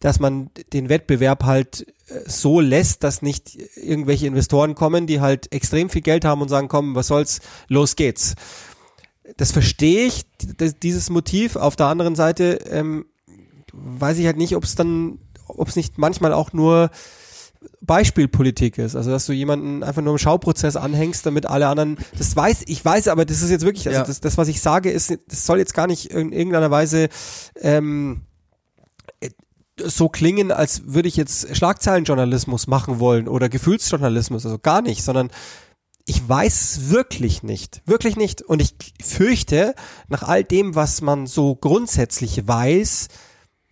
[0.00, 1.86] dass man den Wettbewerb halt
[2.26, 6.68] so lässt, dass nicht irgendwelche Investoren kommen, die halt extrem viel Geld haben und sagen,
[6.68, 8.34] komm, was soll's, los geht's.
[9.36, 10.24] Das verstehe ich,
[10.82, 11.56] dieses Motiv.
[11.56, 13.06] Auf der anderen Seite ähm,
[13.72, 16.90] weiß ich halt nicht, ob es dann, ob es nicht manchmal auch nur
[17.82, 22.34] Beispielpolitik ist, also dass du jemanden einfach nur im Schauprozess anhängst, damit alle anderen, das
[22.34, 24.06] weiß, ich weiß, aber das ist jetzt wirklich, also Ja.
[24.06, 27.08] das, das, was ich sage, ist, das soll jetzt gar nicht in irgendeiner Weise
[27.60, 28.29] ähm, äh,
[29.88, 35.30] so klingen, als würde ich jetzt Schlagzeilenjournalismus machen wollen oder Gefühlsjournalismus, also gar nicht, sondern
[36.06, 38.42] ich weiß wirklich nicht, wirklich nicht.
[38.42, 39.74] Und ich fürchte,
[40.08, 43.08] nach all dem, was man so grundsätzlich weiß,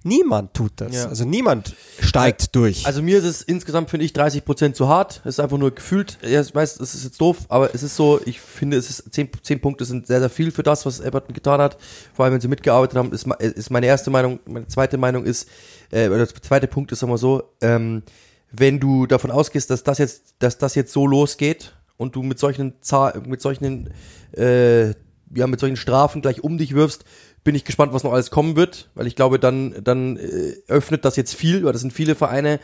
[0.04, 0.94] niemand tut das.
[0.94, 1.06] Ja.
[1.08, 2.86] Also niemand steigt durch.
[2.86, 5.20] Also mir ist es insgesamt, finde ich, 30 Prozent zu hart.
[5.24, 7.96] Es ist einfach nur gefühlt, ja, ich weiß, es ist jetzt doof, aber es ist
[7.96, 11.00] so, ich finde, es ist 10, 10 Punkte sind sehr, sehr viel für das, was
[11.00, 11.78] Everton getan hat.
[12.14, 14.40] Vor allem, wenn sie mitgearbeitet haben, ist, ma- ist meine erste Meinung.
[14.46, 15.48] Meine zweite Meinung ist,
[15.90, 18.02] äh, oder der zweite Punkt ist immer so, ähm,
[18.50, 22.38] wenn du davon ausgehst, dass das jetzt, dass das jetzt so losgeht und du mit
[22.38, 23.90] solchen Zahl, mit solchen,
[24.36, 24.88] äh,
[25.34, 27.04] ja, mit solchen Strafen gleich um dich wirfst,
[27.48, 31.06] bin ich gespannt, was noch alles kommen wird, weil ich glaube, dann, dann äh, öffnet
[31.06, 32.60] das jetzt viel, weil das sind viele Vereine,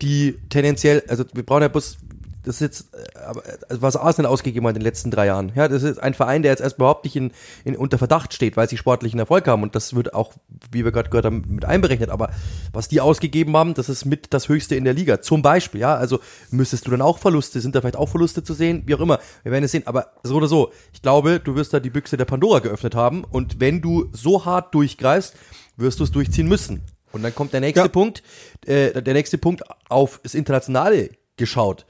[0.00, 1.98] die tendenziell, also wir brauchen ja bloß,
[2.44, 5.52] das ist jetzt, äh, aber, also was Arsenal ausgegeben hat in den letzten drei Jahren.
[5.54, 7.32] Ja, das ist ein Verein, der jetzt erst überhaupt nicht in,
[7.64, 10.32] in unter Verdacht steht, weil sie sportlichen Erfolg haben und das wird auch,
[10.70, 12.10] wie wir gerade gehört haben, mit einberechnet.
[12.10, 12.30] Aber
[12.72, 15.20] was die ausgegeben haben, das ist mit das Höchste in der Liga.
[15.20, 18.54] Zum Beispiel, ja, also müsstest du dann auch Verluste, sind da vielleicht auch Verluste zu
[18.54, 19.20] sehen, wie auch immer.
[19.42, 20.72] Wir werden es sehen, aber so oder so.
[20.92, 24.44] Ich glaube, du wirst da die Büchse der Pandora geöffnet haben und wenn du so
[24.44, 25.34] hart durchgreifst,
[25.76, 26.82] wirst du es durchziehen müssen.
[27.12, 27.88] Und dann kommt der nächste Ja.
[27.88, 28.22] Punkt,
[28.66, 31.86] äh, der nächste Punkt auf das Internationale geschaut.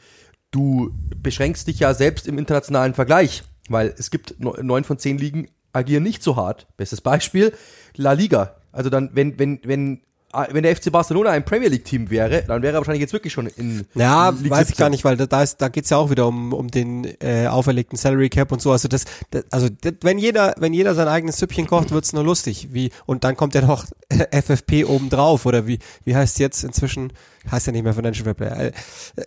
[0.53, 5.49] Du beschränkst dich ja selbst im internationalen Vergleich, weil es gibt neun von zehn Ligen
[5.73, 6.69] agieren nicht so hart.
[6.77, 7.53] Bestes Beispiel,
[7.97, 8.57] La Liga.
[8.71, 10.03] Also dann, wenn, wenn, wenn,
[10.51, 13.33] wenn der FC Barcelona ein Premier League Team wäre, dann wäre er wahrscheinlich jetzt wirklich
[13.33, 14.77] schon in Ja, League weiß ich 17.
[14.85, 17.99] gar nicht, weil da, ist, da geht's ja auch wieder um, um den äh, auferlegten
[17.99, 18.73] Salary Cap und so.
[18.73, 22.25] Also das, das also das, wenn jeder, wenn jeder sein eigenes Süppchen kocht, wird's nur
[22.25, 22.69] lustig.
[22.73, 23.85] Wie und dann kommt ja noch
[24.31, 27.13] FFP obendrauf oder wie wie heißt jetzt inzwischen
[27.51, 28.69] heißt ja nicht mehr Financial Fair Play.
[28.69, 28.73] Äh,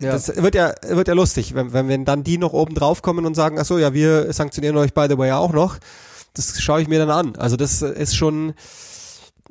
[0.01, 0.11] Ja.
[0.13, 3.25] Das wird ja wird ja lustig, wenn, wenn wenn dann die noch oben drauf kommen
[3.25, 5.77] und sagen, ach so, ja, wir sanktionieren euch by the way auch noch.
[6.33, 7.35] Das schaue ich mir dann an.
[7.37, 8.53] Also das ist schon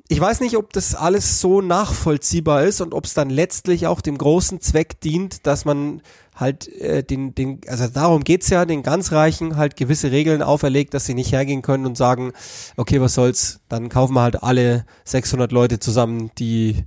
[0.08, 4.02] ich weiß nicht, ob das alles so nachvollziehbar ist und ob es dann letztlich auch
[4.02, 6.02] dem großen Zweck dient, dass man
[6.34, 10.92] halt äh, den, den, also darum geht's ja, den ganz Reichen halt gewisse Regeln auferlegt,
[10.92, 12.32] dass sie nicht hergehen können und sagen,
[12.76, 16.84] okay, was soll's, dann kaufen wir halt alle 600 Leute zusammen, die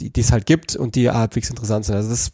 [0.00, 1.96] die es halt gibt und die halbwegs interessant sind.
[1.96, 2.32] Also das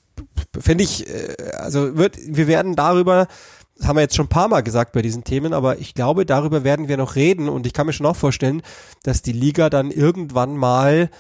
[0.59, 3.27] finde ich, äh, also wird, wir werden darüber
[3.77, 6.25] das haben wir jetzt schon ein paar Mal gesagt bei diesen Themen, aber ich glaube,
[6.25, 7.49] darüber werden wir noch reden.
[7.49, 8.63] Und ich kann mir schon auch vorstellen,
[9.03, 11.11] dass die Liga dann irgendwann mal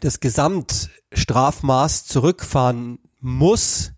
[0.00, 3.92] das Gesamtstrafmaß zurückfahren muss,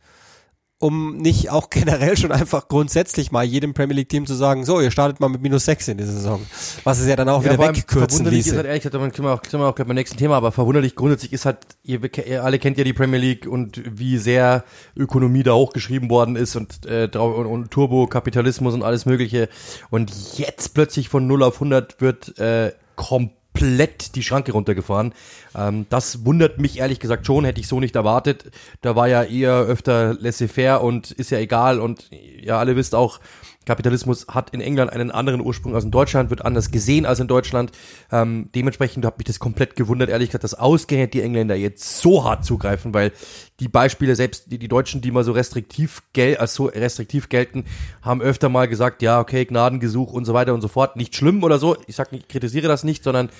[0.86, 4.80] um nicht auch generell schon einfach grundsätzlich mal jedem Premier League Team zu sagen, so,
[4.80, 6.40] ihr startet mal mit minus sechs in der Saison.
[6.84, 8.50] Was es ja dann auch ja, wieder wegkürzen ließe.
[8.50, 10.94] Ist halt ehrlich gesagt, sind wir auch, sind wir auch beim nächsten Thema, aber verwunderlich
[10.94, 14.64] grundsätzlich ist halt, ihr, ihr, alle kennt ja die Premier League und wie sehr
[14.96, 19.48] Ökonomie da hochgeschrieben worden ist und, äh, und, und Turbokapitalismus und alles mögliche.
[19.90, 25.12] Und jetzt plötzlich von 0 auf 100 wird äh, komplett komplett die Schranke runtergefahren.
[25.54, 28.50] Ähm, das wundert mich ehrlich gesagt schon, hätte ich so nicht erwartet.
[28.82, 32.08] Da war ja eher öfter laissez-faire und ist ja egal und
[32.40, 33.20] ja, alle wisst auch,
[33.66, 37.26] Kapitalismus hat in England einen anderen Ursprung als in Deutschland, wird anders gesehen als in
[37.26, 37.72] Deutschland.
[38.10, 42.24] Ähm, dementsprechend hat mich das komplett gewundert, ehrlich gesagt, dass ausgerechnet die Engländer jetzt so
[42.24, 43.12] hart zugreifen, weil
[43.60, 47.64] die Beispiele, selbst die, die Deutschen, die mal so restriktiv, gel als so restriktiv gelten,
[48.02, 50.96] haben öfter mal gesagt, ja, okay, Gnadengesuch und so weiter und so fort.
[50.96, 51.76] Nicht schlimm oder so.
[51.86, 53.30] Ich sag ich kritisiere das nicht, sondern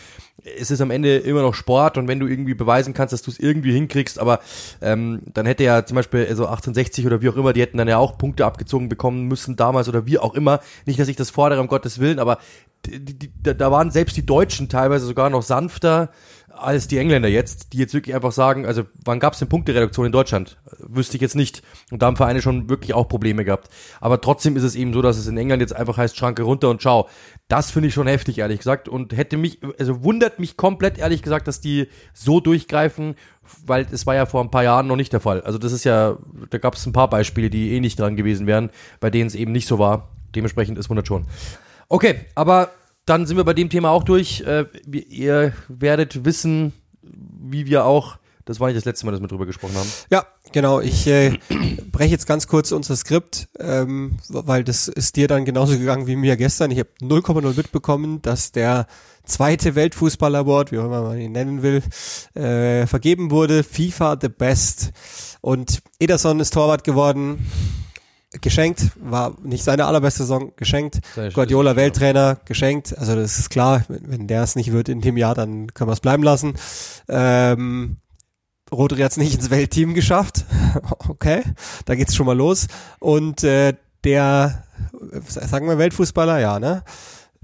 [0.44, 3.30] es ist am Ende immer noch Sport und wenn du irgendwie beweisen kannst, dass du
[3.30, 4.40] es irgendwie hinkriegst, aber
[4.80, 7.78] ähm, dann hätte ja zum Beispiel so also 1860 oder wie auch immer, die hätten
[7.78, 10.60] dann ja auch Punkte abgezogen bekommen müssen damals oder wie auch immer.
[10.84, 12.38] Nicht, dass ich das fordere, um Gottes Willen, aber
[12.84, 16.10] die, die, da waren selbst die Deutschen teilweise sogar noch sanfter
[16.58, 20.06] als die Engländer jetzt, die jetzt wirklich einfach sagen, also wann gab es denn Punktereduktion
[20.06, 20.58] in Deutschland?
[20.78, 21.62] Wüsste ich jetzt nicht.
[21.90, 23.68] Und da haben Vereine schon wirklich auch Probleme gehabt.
[24.00, 26.70] Aber trotzdem ist es eben so, dass es in England jetzt einfach heißt, Schranke runter
[26.70, 27.08] und ciao.
[27.48, 28.88] Das finde ich schon heftig, ehrlich gesagt.
[28.88, 33.14] Und hätte mich, also wundert mich komplett, ehrlich gesagt, dass die so durchgreifen,
[33.64, 35.42] weil es war ja vor ein paar Jahren noch nicht der Fall.
[35.42, 36.16] Also das ist ja,
[36.50, 39.34] da gab es ein paar Beispiele, die eh nicht dran gewesen wären, bei denen es
[39.34, 40.08] eben nicht so war.
[40.34, 41.26] Dementsprechend ist wundert schon.
[41.88, 42.70] Okay, aber
[43.06, 44.42] dann sind wir bei dem Thema auch durch.
[44.42, 49.28] Äh, ihr werdet wissen, wie wir auch, das war nicht das letzte Mal, dass wir
[49.28, 49.88] drüber gesprochen haben.
[50.10, 50.80] Ja, genau.
[50.80, 51.38] Ich äh,
[51.92, 56.16] breche jetzt ganz kurz unser Skript, ähm, weil das ist dir dann genauso gegangen wie
[56.16, 56.70] mir gestern.
[56.72, 58.86] Ich habe 0,0 mitbekommen, dass der
[59.24, 61.82] zweite Weltfußball-Award, wie auch immer man ihn nennen will,
[62.34, 63.62] äh, vergeben wurde.
[63.62, 64.92] FIFA the Best.
[65.40, 67.46] Und Ederson ist Torwart geworden
[68.40, 71.00] geschenkt, war nicht seine allerbeste Saison geschenkt.
[71.34, 72.96] Guardiola Welttrainer geschenkt.
[72.96, 75.88] Also das ist klar, wenn, wenn der es nicht wird in dem Jahr, dann können
[75.88, 76.54] wir es bleiben lassen.
[77.08, 77.98] Ähm,
[78.72, 80.44] Rodri hat es nicht ins Weltteam geschafft.
[81.08, 81.42] okay,
[81.84, 82.66] da geht's schon mal los.
[82.98, 84.64] Und äh, der,
[85.28, 86.82] sagen wir Weltfußballer, ja, ne?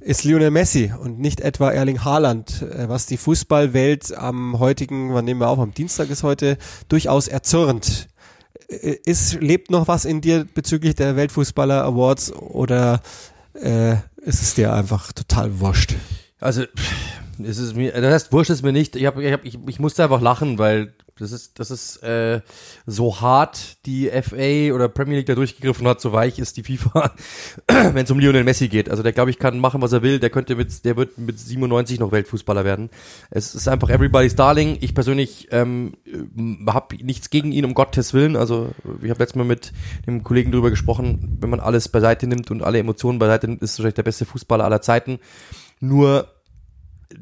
[0.01, 5.25] Ist Lionel Messi und nicht etwa Erling Haaland, äh, was die Fußballwelt am heutigen, wann
[5.25, 8.09] nehmen wir auf, am Dienstag ist heute, durchaus erzürnt
[8.73, 13.01] ist, lebt noch was in dir bezüglich der Weltfußballer Awards oder
[13.55, 15.95] äh, ist es dir einfach total wurscht?
[16.41, 16.65] Also,
[17.43, 18.97] es mir, das heißt, wurscht ist mir nicht.
[18.97, 22.41] Ich, hab, ich, hab, ich, ich musste einfach lachen, weil das ist, das ist äh,
[22.87, 27.13] so hart die FA oder Premier League da durchgegriffen hat, so weich ist die FIFA,
[27.69, 28.89] wenn es um Lionel Messi geht.
[28.89, 30.19] Also der, glaube ich, kann machen, was er will.
[30.19, 32.91] Der könnte mit, der wird mit 97 noch Weltfußballer werden.
[33.31, 34.79] Es ist einfach everybody's darling.
[34.81, 35.95] Ich persönlich ähm,
[36.67, 38.37] habe nichts gegen ihn, um Gottes Willen.
[38.37, 38.71] Also
[39.03, 39.73] ich habe letztes Mal mit
[40.07, 43.75] dem Kollegen drüber gesprochen, wenn man alles beiseite nimmt und alle Emotionen beiseite nimmt, ist
[43.75, 45.19] er wahrscheinlich der beste Fußballer aller Zeiten.
[45.81, 46.29] Nur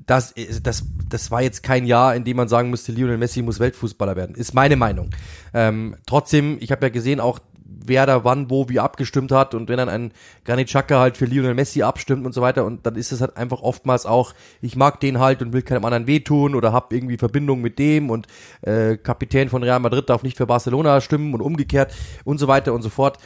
[0.06, 3.60] das, das, das war jetzt kein Jahr, in dem man sagen müsste, Lionel Messi muss
[3.60, 4.34] Weltfußballer werden.
[4.34, 5.10] Ist meine Meinung.
[5.54, 9.68] Ähm, trotzdem, ich habe ja gesehen, auch wer da wann, wo, wie abgestimmt hat und
[9.68, 10.12] wenn dann ein
[10.44, 13.36] Granit Xhaka halt für Lionel Messi abstimmt und so weiter und dann ist es halt
[13.36, 17.16] einfach oftmals auch, ich mag den halt und will keinem anderen wehtun oder hab irgendwie
[17.16, 18.26] Verbindung mit dem und
[18.62, 22.74] äh, Kapitän von Real Madrid darf nicht für Barcelona stimmen und umgekehrt und so weiter
[22.74, 23.18] und so fort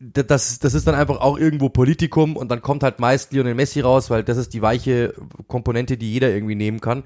[0.00, 3.80] das, das ist dann einfach auch irgendwo Politikum und dann kommt halt meist Lionel Messi
[3.80, 5.14] raus, weil das ist die weiche
[5.46, 7.04] Komponente, die jeder irgendwie nehmen kann.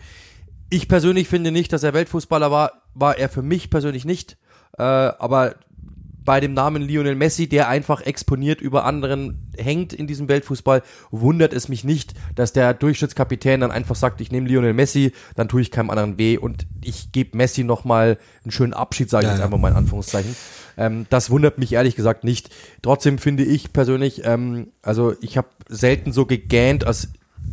[0.71, 4.39] Ich persönlich finde nicht, dass er Weltfußballer war, war er für mich persönlich nicht,
[4.79, 5.57] äh, aber
[6.25, 11.53] bei dem Namen Lionel Messi, der einfach exponiert über anderen hängt in diesem Weltfußball, wundert
[11.53, 15.61] es mich nicht, dass der Durchschnittskapitän dann einfach sagt, ich nehme Lionel Messi, dann tue
[15.61, 19.37] ich keinem anderen weh und ich gebe Messi nochmal einen schönen Abschied, sage ich ja,
[19.37, 20.35] jetzt einfach mal in Anführungszeichen.
[20.77, 22.51] Ähm, das wundert mich ehrlich gesagt nicht.
[22.83, 27.09] Trotzdem finde ich persönlich, ähm, also ich habe selten so gegähnt, als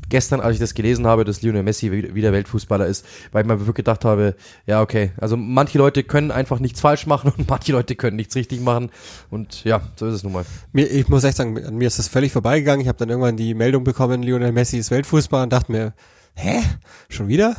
[0.09, 3.59] gestern, als ich das gelesen habe, dass Lionel Messi wieder Weltfußballer ist, weil ich mir
[3.59, 7.71] wirklich gedacht habe, ja, okay, also manche Leute können einfach nichts falsch machen und manche
[7.71, 8.91] Leute können nichts richtig machen
[9.29, 10.45] und ja, so ist es nun mal.
[10.71, 12.81] Mir, ich muss echt sagen, an mir ist das völlig vorbeigegangen.
[12.81, 15.93] Ich habe dann irgendwann die Meldung bekommen, Lionel Messi ist Weltfußballer und dachte mir,
[16.35, 16.61] hä?
[17.09, 17.55] Schon wieder?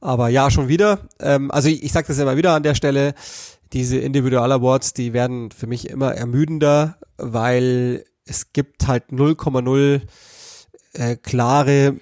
[0.00, 1.00] Aber ja, schon wieder.
[1.20, 3.14] Ähm, also ich, ich sage das immer wieder an der Stelle,
[3.74, 10.00] diese Individual Awards, die werden für mich immer ermüdender, weil es gibt halt 0,0
[10.94, 11.96] äh, klare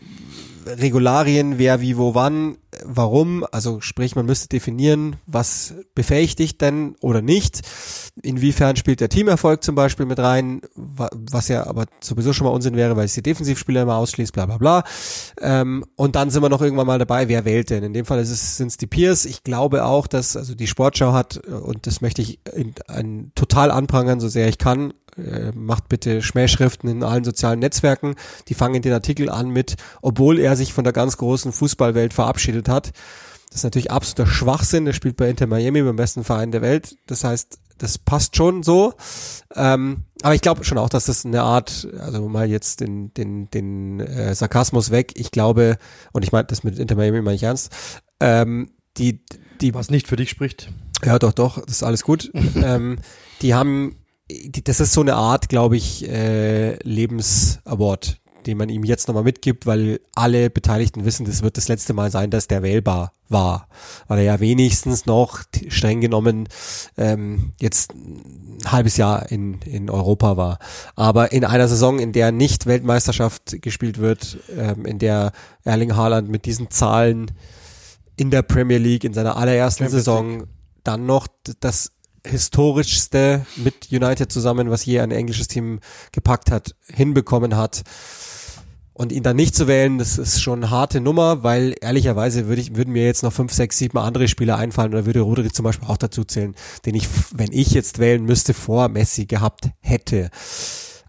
[0.66, 6.96] Regularien, wer wie wo wann, warum, also sprich, man müsste definieren, was befähigt dich denn
[7.00, 7.60] oder nicht.
[8.22, 12.76] Inwiefern spielt der Teamerfolg zum Beispiel mit rein, was ja aber sowieso schon mal Unsinn
[12.76, 14.84] wäre, weil es die Defensivspieler immer ausschließt, bla bla bla.
[15.40, 17.82] Ähm, und dann sind wir noch irgendwann mal dabei, wer wählt denn?
[17.82, 19.24] In dem Fall sind es die Peers.
[19.24, 23.70] Ich glaube auch, dass also die Sportschau hat, und das möchte ich in, in, total
[23.70, 28.14] anprangern, so sehr ich kann, äh, macht bitte Schmähschriften in allen sozialen Netzwerken.
[28.48, 32.68] Die fangen den Artikel an mit, obwohl er sich von der ganz großen Fußballwelt verabschiedet
[32.68, 32.92] hat.
[33.48, 34.86] Das ist natürlich absoluter Schwachsinn.
[34.86, 36.96] Er spielt bei Inter Miami, beim besten Verein der Welt.
[37.06, 38.94] Das heißt, das passt schon so.
[39.54, 43.50] Ähm, aber ich glaube schon auch, dass das eine Art, also mal jetzt den, den,
[43.50, 45.12] den äh, Sarkasmus weg.
[45.16, 45.76] Ich glaube,
[46.12, 47.72] und ich meine, das mit Inter Miami meine ich ernst,
[48.20, 49.24] ähm, die,
[49.60, 49.74] die.
[49.74, 50.70] Was nicht für dich spricht.
[51.04, 52.30] Ja, doch, doch, das ist alles gut.
[52.54, 52.98] ähm,
[53.42, 53.96] die haben
[54.64, 59.66] das ist so eine Art, glaube ich, äh, Lebensaward, den man ihm jetzt nochmal mitgibt,
[59.66, 63.68] weil alle Beteiligten wissen, das wird das letzte Mal sein, dass der wählbar war.
[64.08, 66.48] Weil er ja wenigstens noch streng genommen
[66.96, 70.58] ähm, jetzt ein halbes Jahr in, in Europa war.
[70.96, 75.32] Aber in einer Saison, in der nicht Weltmeisterschaft gespielt wird, ähm, in der
[75.64, 77.30] Erling Haaland mit diesen Zahlen
[78.16, 80.44] in der Premier League in seiner allerersten Saison
[80.84, 81.26] dann noch
[81.60, 81.92] das
[82.26, 85.80] historischste mit United zusammen, was je ein englisches Team
[86.12, 87.82] gepackt hat, hinbekommen hat.
[88.94, 92.60] Und ihn dann nicht zu wählen, das ist schon eine harte Nummer, weil ehrlicherweise würde
[92.60, 95.64] ich, würden mir jetzt noch fünf, sechs, sieben andere Spieler einfallen oder würde Rodri zum
[95.64, 96.54] Beispiel auch dazu zählen,
[96.84, 100.30] den ich, wenn ich jetzt wählen müsste, vor Messi gehabt hätte.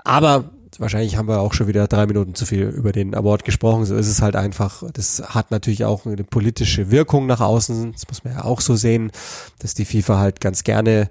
[0.06, 3.86] Aber wahrscheinlich haben wir auch schon wieder drei Minuten zu viel über den Award gesprochen.
[3.86, 4.84] So ist es halt einfach.
[4.94, 7.92] Das hat natürlich auch eine politische Wirkung nach außen.
[7.92, 9.12] Das muss man ja auch so sehen,
[9.60, 11.10] dass die FIFA halt ganz gerne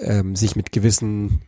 [0.00, 1.42] ähm, sich mit gewissen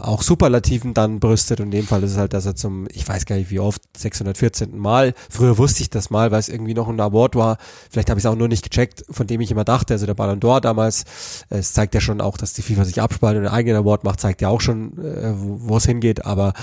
[0.00, 3.06] auch Superlativen dann brüstet und in dem Fall ist es halt, dass er zum, ich
[3.06, 4.76] weiß gar nicht wie oft, 614.
[4.78, 7.58] Mal, früher wusste ich das mal, weil es irgendwie noch ein Award war,
[7.90, 10.14] vielleicht habe ich es auch nur nicht gecheckt, von dem ich immer dachte, also der
[10.14, 11.04] Ballon d'Or damals,
[11.50, 14.20] es zeigt ja schon auch, dass die FIFA sich abspaltet und einen eigenen Award macht,
[14.20, 16.54] zeigt ja auch schon, äh, wo es hingeht, aber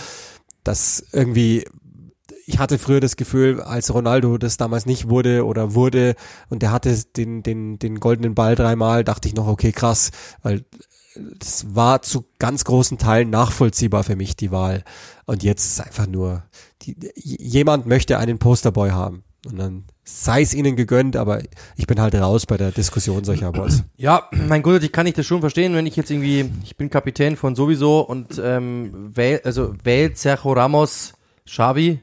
[0.63, 1.65] dass irgendwie
[2.45, 6.15] ich hatte früher das Gefühl, als Ronaldo das damals nicht wurde oder wurde
[6.49, 10.65] und der hatte den, den, den goldenen Ball dreimal, dachte ich noch, okay, krass, weil
[11.15, 14.83] das war zu ganz großen Teilen nachvollziehbar für mich, die Wahl.
[15.25, 16.43] Und jetzt ist einfach nur,
[16.81, 19.23] die, jemand möchte einen Posterboy haben.
[19.45, 21.41] Und dann sei es ihnen gegönnt, aber
[21.75, 23.83] ich bin halt raus bei der Diskussion solcher Awards.
[23.97, 26.89] Ja, mein Gott, ich kann ich das schon verstehen, wenn ich jetzt irgendwie, ich bin
[26.89, 31.13] Kapitän von sowieso und ähm, wähl, also wählt Sergio Ramos
[31.45, 31.99] Xavi,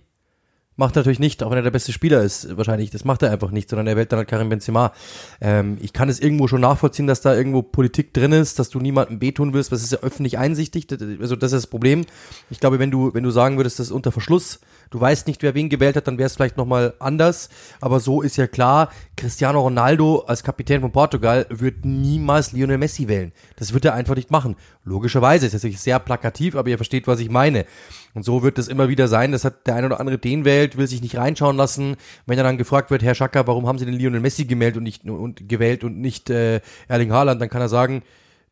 [0.81, 3.31] macht er natürlich nicht, auch wenn er der beste Spieler ist, wahrscheinlich, das macht er
[3.31, 4.93] einfach nicht, sondern er wählt dann halt Karim Benzema.
[5.41, 8.81] Ähm, ich kann es irgendwo schon nachvollziehen, dass da irgendwo Politik drin ist, dass du
[8.81, 10.89] niemandem wehtun willst, was ist ja öffentlich einsichtig,
[11.21, 12.07] also das ist das Problem.
[12.49, 15.43] Ich glaube, wenn du, wenn du sagen würdest, das ist unter Verschluss, du weißt nicht,
[15.43, 17.51] wer wen gewählt hat, dann wäre es vielleicht nochmal anders.
[17.81, 23.07] Aber so ist ja klar, Cristiano Ronaldo als Kapitän von Portugal wird niemals Lionel Messi
[23.07, 23.33] wählen.
[23.57, 24.57] Das wird er einfach nicht machen.
[24.85, 27.67] Logischerweise ist natürlich sehr plakativ, aber ihr versteht, was ich meine.
[28.15, 30.77] Und so wird es immer wieder sein, dass hat der eine oder andere den wählt,
[30.77, 31.97] will sich nicht reinschauen lassen.
[32.27, 34.83] Wenn er dann gefragt wird, Herr Schacker, warum haben Sie den Lionel Messi gemeldet und
[34.85, 38.03] nicht und gewählt und nicht äh, Erling Haaland, dann kann er sagen,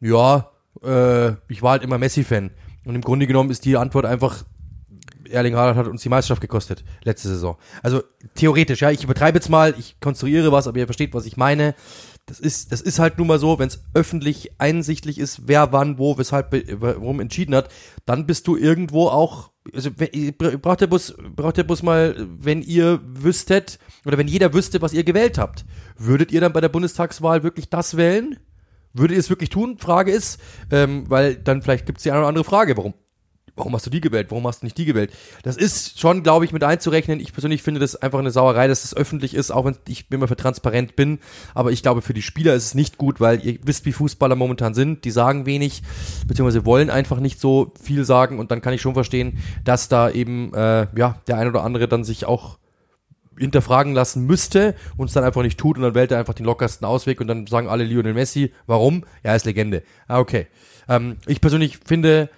[0.00, 0.50] ja,
[0.82, 2.50] äh, ich war halt immer Messi-Fan.
[2.84, 4.44] Und im Grunde genommen ist die Antwort einfach
[5.30, 7.56] Erling Haaland hat uns die Meisterschaft gekostet, letzte Saison.
[7.82, 8.02] Also
[8.34, 11.74] theoretisch, ja, ich übertreibe jetzt mal, ich konstruiere was, aber ihr versteht, was ich meine.
[12.28, 15.96] Das ist, das ist halt nun mal so, wenn es öffentlich einsichtlich ist, wer wann,
[15.98, 17.70] wo, weshalb, warum entschieden hat,
[18.04, 19.90] dann bist du irgendwo auch, also
[20.60, 24.92] braucht der Bus, braucht der Bus mal, wenn ihr wüsstet, oder wenn jeder wüsste, was
[24.92, 25.64] ihr gewählt habt,
[25.96, 28.38] würdet ihr dann bei der Bundestagswahl wirklich das wählen?
[28.92, 29.78] Würdet ihr es wirklich tun?
[29.78, 30.38] Frage ist,
[30.70, 32.92] ähm, weil dann vielleicht gibt es die eine oder andere Frage, warum
[33.58, 35.12] warum hast du die gewählt, warum hast du nicht die gewählt?
[35.42, 37.20] Das ist schon, glaube ich, mit einzurechnen.
[37.20, 40.06] Ich persönlich finde das einfach eine Sauerei, dass es das öffentlich ist, auch wenn ich
[40.10, 41.18] immer für transparent bin.
[41.54, 44.36] Aber ich glaube, für die Spieler ist es nicht gut, weil ihr wisst, wie Fußballer
[44.36, 45.04] momentan sind.
[45.04, 45.82] Die sagen wenig,
[46.26, 48.38] beziehungsweise wollen einfach nicht so viel sagen.
[48.38, 51.88] Und dann kann ich schon verstehen, dass da eben, äh, ja, der ein oder andere
[51.88, 52.58] dann sich auch
[53.38, 56.46] hinterfragen lassen müsste und es dann einfach nicht tut und dann wählt er einfach den
[56.46, 59.04] lockersten Ausweg und dann sagen alle Lionel Messi, warum?
[59.22, 59.82] Ja, ist Legende.
[60.08, 60.46] Ah, okay.
[60.88, 62.30] Ähm, ich persönlich finde,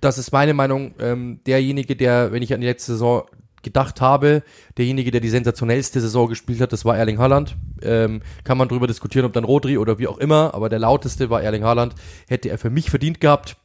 [0.00, 3.24] das ist meine Meinung, ähm, derjenige, der, wenn ich an die letzte Saison
[3.62, 4.42] gedacht habe,
[4.76, 7.56] derjenige, der die sensationellste Saison gespielt hat, das war Erling Haaland.
[7.82, 11.30] Ähm, kann man darüber diskutieren, ob dann Rodri oder wie auch immer, aber der lauteste
[11.30, 11.94] war Erling Haaland.
[12.28, 13.56] Hätte er für mich verdient gehabt.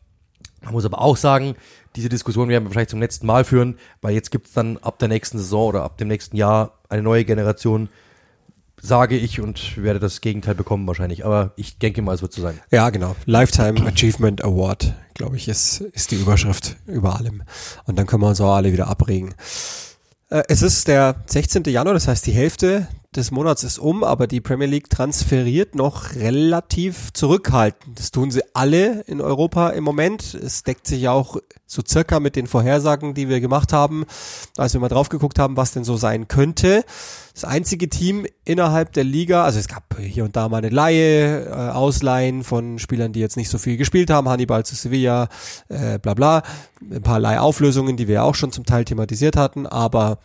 [0.64, 1.56] Man muss aber auch sagen,
[1.96, 5.10] diese Diskussion werden wir wahrscheinlich zum letzten Mal führen, weil jetzt gibt's dann ab der
[5.10, 7.90] nächsten Saison oder ab dem nächsten Jahr eine neue Generation,
[8.84, 11.26] sage ich und werde das Gegenteil bekommen wahrscheinlich.
[11.26, 12.60] Aber ich denke mal, es wird so sein.
[12.70, 13.16] Ja, genau.
[13.26, 17.44] Lifetime Achievement Award, glaube ich, ist, ist die Überschrift über allem.
[17.86, 19.34] Und dann können wir uns auch alle wieder abregen.
[20.30, 21.64] Äh, es ist der 16.
[21.64, 26.16] Januar, das heißt die Hälfte des Monats ist um, aber die Premier League transferiert noch
[26.16, 28.00] relativ zurückhaltend.
[28.00, 30.34] Das tun sie alle in Europa im Moment.
[30.34, 34.06] Es deckt sich auch so circa mit den Vorhersagen, die wir gemacht haben,
[34.58, 36.84] als wir mal drauf geguckt haben, was denn so sein könnte.
[37.34, 41.46] Das einzige Team innerhalb der Liga, also es gab hier und da mal eine Laie,
[41.46, 45.30] äh, Ausleihen von Spielern, die jetzt nicht so viel gespielt haben, Hannibal zu Sevilla,
[45.70, 46.44] äh, bla bla,
[46.82, 50.20] ein paar Leihauflösungen, die wir auch schon zum Teil thematisiert hatten, aber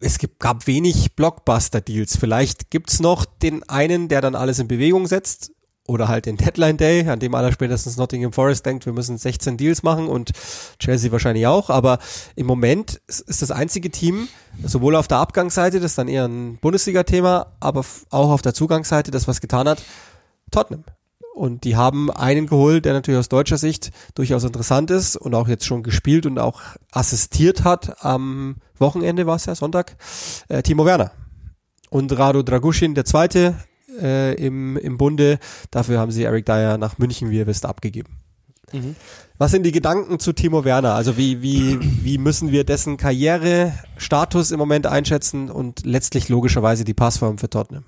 [0.00, 2.16] es gibt, gab wenig Blockbuster-Deals.
[2.16, 5.52] Vielleicht gibt's noch den einen, der dann alles in Bewegung setzt.
[5.86, 9.56] Oder halt den Deadline Day, an dem aller spätestens Nottingham Forest denkt, wir müssen 16
[9.56, 10.30] Deals machen und
[10.78, 11.68] Chelsea wahrscheinlich auch.
[11.68, 11.98] Aber
[12.36, 14.28] im Moment ist das einzige Team,
[14.62, 19.10] sowohl auf der Abgangsseite, das ist dann eher ein Bundesliga-Thema, aber auch auf der Zugangsseite,
[19.10, 19.82] das was getan hat,
[20.52, 20.84] Tottenham.
[21.34, 25.48] Und die haben einen geholt, der natürlich aus deutscher Sicht durchaus interessant ist und auch
[25.48, 26.60] jetzt schon gespielt und auch
[26.92, 29.96] assistiert hat am Wochenende, war es ja, Sonntag,
[30.48, 31.12] äh, Timo Werner.
[31.88, 33.54] Und Rado Draguschin, der zweite
[34.00, 35.38] äh, im, im Bunde.
[35.70, 38.18] Dafür haben sie Eric Dyer nach München, wie ihr wisst, abgegeben.
[38.72, 38.96] Mhm.
[39.38, 40.94] Was sind die Gedanken zu Timo Werner?
[40.94, 46.94] Also wie, wie, wie müssen wir dessen Karrierestatus im Moment einschätzen und letztlich logischerweise die
[46.94, 47.84] Passform für Tottenham?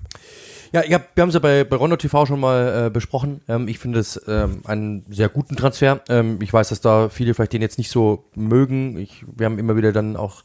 [0.72, 3.42] Ja, ich hab, wir haben es ja bei, bei Rondo TV schon mal äh, besprochen.
[3.46, 6.00] Ähm, ich finde es ähm, einen sehr guten Transfer.
[6.08, 8.96] Ähm, ich weiß, dass da viele vielleicht den jetzt nicht so mögen.
[8.96, 10.44] Ich, wir haben immer wieder dann auch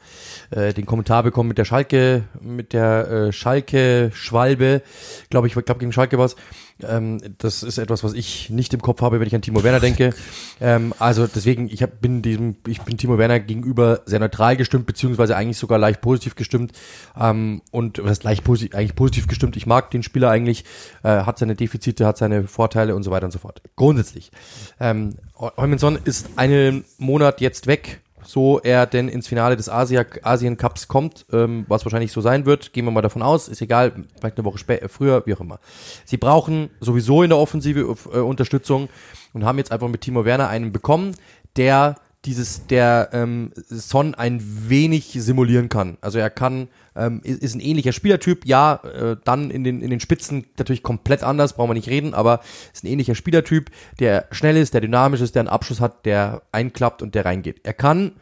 [0.49, 4.82] äh, den Kommentar bekommen mit der Schalke, mit der äh, Schalke Schwalbe,
[5.30, 6.36] glaube ich, glaube gegen Schalke was.
[6.84, 9.80] Ähm, das ist etwas, was ich nicht im Kopf habe, wenn ich an Timo Werner
[9.80, 10.13] denke.
[10.61, 14.86] Ähm, also deswegen, ich hab, bin diesem, ich bin Timo Werner gegenüber sehr neutral gestimmt,
[14.86, 16.73] beziehungsweise eigentlich sogar leicht positiv gestimmt.
[17.19, 19.57] Ähm, und was leicht positiv, eigentlich positiv gestimmt.
[19.57, 20.65] Ich mag den Spieler eigentlich,
[21.03, 23.61] äh, hat seine Defizite, hat seine Vorteile und so weiter und so fort.
[23.75, 24.32] Grundsätzlich.
[24.80, 30.57] Ähm, Heumannsson ist einen Monat jetzt weg so er denn ins Finale des Asia, Asien
[30.57, 33.93] Cups kommt, ähm, was wahrscheinlich so sein wird, gehen wir mal davon aus, ist egal,
[34.19, 35.59] vielleicht eine Woche später, früher, wie auch immer.
[36.03, 38.89] Sie brauchen sowieso in der Offensive äh, Unterstützung
[39.34, 41.15] und haben jetzt einfach mit Timo Werner einen bekommen,
[41.55, 41.95] der
[42.26, 45.97] dieses, der ähm, Son ein wenig simulieren kann.
[46.01, 49.89] Also er kann, ähm, ist, ist ein ähnlicher Spielertyp, ja, äh, dann in den, in
[49.89, 52.41] den Spitzen natürlich komplett anders, brauchen wir nicht reden, aber
[52.74, 56.41] ist ein ähnlicher Spielertyp, der schnell ist, der dynamisch ist, der einen Abschluss hat, der
[56.51, 57.61] einklappt und der reingeht.
[57.63, 58.13] Er kann,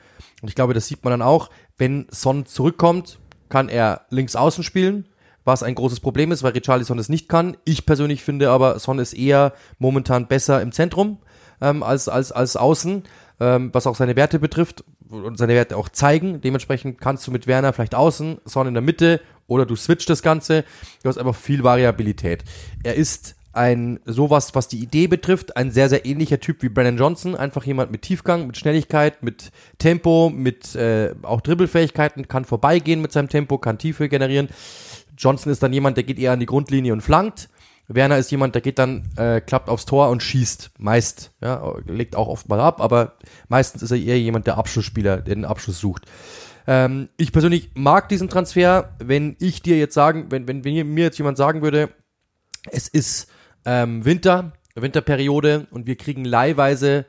[0.41, 3.19] und ich glaube, das sieht man dann auch, wenn Son zurückkommt,
[3.49, 5.07] kann er links außen spielen,
[5.45, 7.55] was ein großes Problem ist, weil Richarlison es nicht kann.
[7.65, 11.19] Ich persönlich finde aber, Son ist eher momentan besser im Zentrum
[11.61, 13.03] ähm, als, als, als außen
[13.39, 16.41] ähm, was auch seine Werte betrifft und seine Werte auch zeigen.
[16.41, 20.21] Dementsprechend kannst du mit Werner vielleicht außen, Son in der Mitte oder du switcht das
[20.21, 20.63] Ganze.
[21.03, 22.43] Du hast einfach viel Variabilität.
[22.83, 26.97] Er ist ein sowas, was die Idee betrifft, ein sehr, sehr ähnlicher Typ wie Brennan
[26.97, 27.36] Johnson.
[27.36, 33.13] Einfach jemand mit Tiefgang, mit Schnelligkeit, mit Tempo, mit äh, auch Dribbelfähigkeiten, kann vorbeigehen mit
[33.13, 34.49] seinem Tempo, kann Tiefe generieren.
[35.17, 37.49] Johnson ist dann jemand, der geht eher an die Grundlinie und flankt.
[37.88, 40.71] Werner ist jemand, der geht dann, äh, klappt aufs Tor und schießt.
[40.79, 43.13] Meist, ja, legt auch oft mal ab, aber
[43.47, 46.05] meistens ist er eher jemand, der Abschlussspieler, der den Abschluss sucht.
[46.67, 48.95] Ähm, ich persönlich mag diesen Transfer.
[48.99, 51.89] Wenn ich dir jetzt sagen, wenn, wenn, wenn mir jetzt jemand sagen würde,
[52.71, 53.29] es ist
[53.65, 57.05] ähm, Winter, Winterperiode und wir kriegen leihweise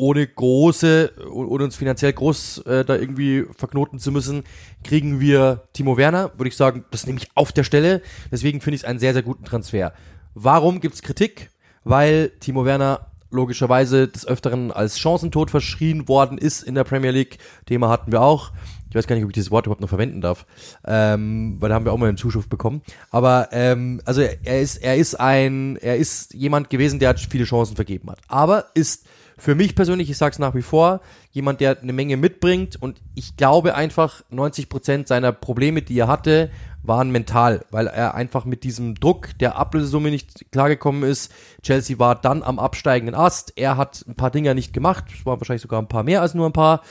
[0.00, 4.44] ohne große, ohne uns finanziell groß äh, da irgendwie verknoten zu müssen,
[4.82, 8.00] kriegen wir Timo Werner, würde ich sagen, das nehme ich auf der Stelle.
[8.32, 9.92] Deswegen finde ich es einen sehr, sehr guten Transfer.
[10.34, 11.50] Warum gibt's Kritik?
[11.84, 17.38] Weil Timo Werner logischerweise des Öfteren als Chancentod verschrien worden ist in der Premier League.
[17.66, 18.52] Thema hatten wir auch.
[18.88, 20.46] Ich weiß gar nicht, ob ich dieses Wort überhaupt noch verwenden darf,
[20.84, 22.82] ähm, weil da haben wir auch mal einen Zuschrift bekommen.
[23.10, 27.76] Aber ähm, also er ist, er ist ein, er ist jemand gewesen, der viele Chancen
[27.76, 28.18] vergeben hat.
[28.26, 29.06] Aber ist
[29.40, 31.00] für mich persönlich, ich sage es nach wie vor,
[31.32, 36.08] jemand, der eine Menge mitbringt und ich glaube einfach, 90 Prozent seiner Probleme, die er
[36.08, 36.50] hatte,
[36.82, 41.32] waren mental, weil er einfach mit diesem Druck der Ablösesumme nicht klargekommen ist.
[41.62, 43.52] Chelsea war dann am absteigenden Ast.
[43.56, 45.04] Er hat ein paar Dinger nicht gemacht.
[45.12, 46.82] Es waren wahrscheinlich sogar ein paar mehr als nur ein paar.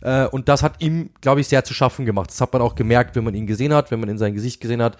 [0.00, 2.30] Äh, und das hat ihm, glaube ich, sehr zu schaffen gemacht.
[2.30, 4.60] Das hat man auch gemerkt, wenn man ihn gesehen hat, wenn man in sein Gesicht
[4.60, 4.96] gesehen hat.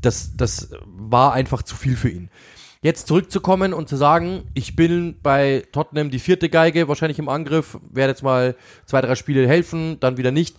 [0.00, 2.30] Das, das war einfach zu viel für ihn
[2.84, 7.78] jetzt zurückzukommen und zu sagen, ich bin bei Tottenham die vierte Geige, wahrscheinlich im Angriff,
[7.90, 10.54] werde jetzt mal zwei, drei Spiele helfen, dann wieder nicht.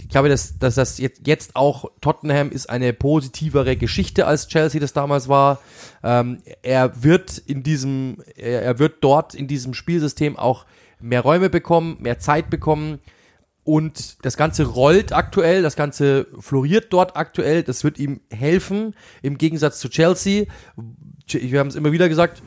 [0.00, 4.80] ich glaube, dass, dass das jetzt, jetzt auch Tottenham ist eine positivere Geschichte als Chelsea
[4.80, 5.60] das damals war.
[6.02, 10.64] Ähm, er wird in diesem, er, er wird dort in diesem Spielsystem auch
[11.00, 12.98] mehr Räume bekommen, mehr Zeit bekommen.
[13.62, 17.62] Und das Ganze rollt aktuell, das Ganze floriert dort aktuell.
[17.62, 20.46] Das wird ihm helfen, im Gegensatz zu Chelsea.
[21.32, 22.42] Wir haben es immer wieder gesagt,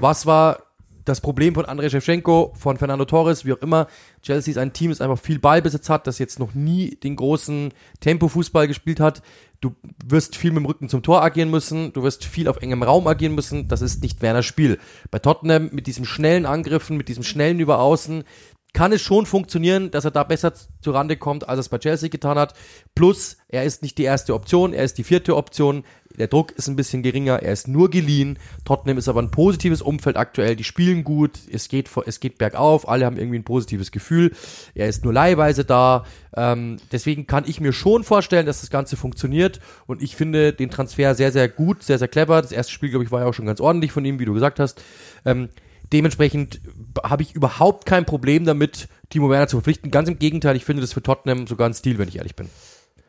[0.00, 0.58] was war
[1.04, 3.88] das Problem von Andrei Shevchenko, von Fernando Torres, wie auch immer.
[4.22, 7.72] Chelsea ist ein Team, das einfach viel Ballbesitz hat, das jetzt noch nie den großen
[8.00, 9.22] Tempo-Fußball gespielt hat.
[9.60, 9.74] Du
[10.04, 13.06] wirst viel mit dem Rücken zum Tor agieren müssen, du wirst viel auf engem Raum
[13.06, 13.68] agieren müssen.
[13.68, 14.78] Das ist nicht Werners Spiel.
[15.10, 18.24] Bei Tottenham mit diesen schnellen Angriffen, mit diesem schnellen Überaußen,
[18.72, 22.08] kann es schon funktionieren, dass er da besser zurande kommt, als er es bei Chelsea
[22.08, 22.54] getan hat.
[22.94, 25.84] Plus, er ist nicht die erste Option, er ist die vierte Option.
[26.18, 28.38] Der Druck ist ein bisschen geringer, er ist nur geliehen.
[28.64, 32.88] Tottenham ist aber ein positives Umfeld aktuell, die spielen gut, es geht, es geht bergauf,
[32.88, 34.32] alle haben irgendwie ein positives Gefühl.
[34.74, 36.04] Er ist nur leihweise da.
[36.34, 40.70] Ähm, deswegen kann ich mir schon vorstellen, dass das Ganze funktioniert und ich finde den
[40.70, 42.40] Transfer sehr, sehr gut, sehr, sehr clever.
[42.40, 44.32] Das erste Spiel, glaube ich, war ja auch schon ganz ordentlich von ihm, wie du
[44.32, 44.82] gesagt hast.
[45.26, 45.50] Ähm,
[45.92, 46.60] dementsprechend
[47.02, 49.90] habe ich überhaupt kein Problem damit, Timo Werner zu verpflichten.
[49.90, 52.48] Ganz im Gegenteil, ich finde das für Tottenham sogar ein Stil, wenn ich ehrlich bin.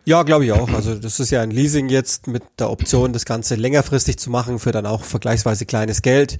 [0.05, 0.69] Ja, glaube ich auch.
[0.69, 4.59] Also das ist ja ein Leasing jetzt mit der Option, das Ganze längerfristig zu machen
[4.59, 6.39] für dann auch vergleichsweise kleines Geld.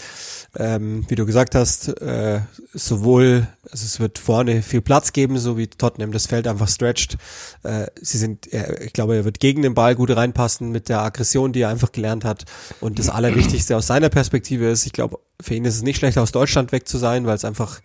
[0.57, 2.41] Ähm, wie du gesagt hast, äh,
[2.73, 7.17] sowohl, also es wird vorne viel Platz geben, so wie Tottenham das Feld einfach stretcht.
[7.63, 11.01] Äh, sie sind, äh, ich glaube, er wird gegen den Ball gut reinpassen mit der
[11.01, 12.43] Aggression, die er einfach gelernt hat.
[12.81, 16.17] Und das Allerwichtigste aus seiner Perspektive ist, ich glaube, für ihn ist es nicht schlecht,
[16.17, 17.79] aus Deutschland weg zu sein, weil es einfach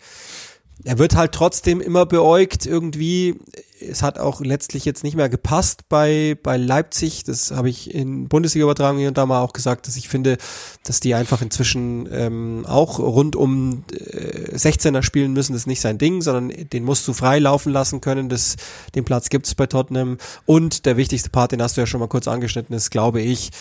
[0.85, 3.35] er wird halt trotzdem immer beäugt irgendwie.
[3.81, 7.23] Es hat auch letztlich jetzt nicht mehr gepasst bei, bei Leipzig.
[7.25, 10.37] Das habe ich in Bundesliga-Übertragung hier und da mal auch gesagt, dass ich finde,
[10.83, 15.53] dass die einfach inzwischen ähm, auch rund um äh, 16er spielen müssen.
[15.53, 18.29] Das ist nicht sein Ding, sondern den musst du frei laufen lassen können.
[18.29, 18.55] Das,
[18.95, 20.17] den Platz gibt's bei Tottenham.
[20.45, 23.51] Und der wichtigste Part, den hast du ja schon mal kurz angeschnitten, ist, glaube ich,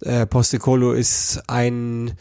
[0.00, 2.14] äh, Postecolo ist ein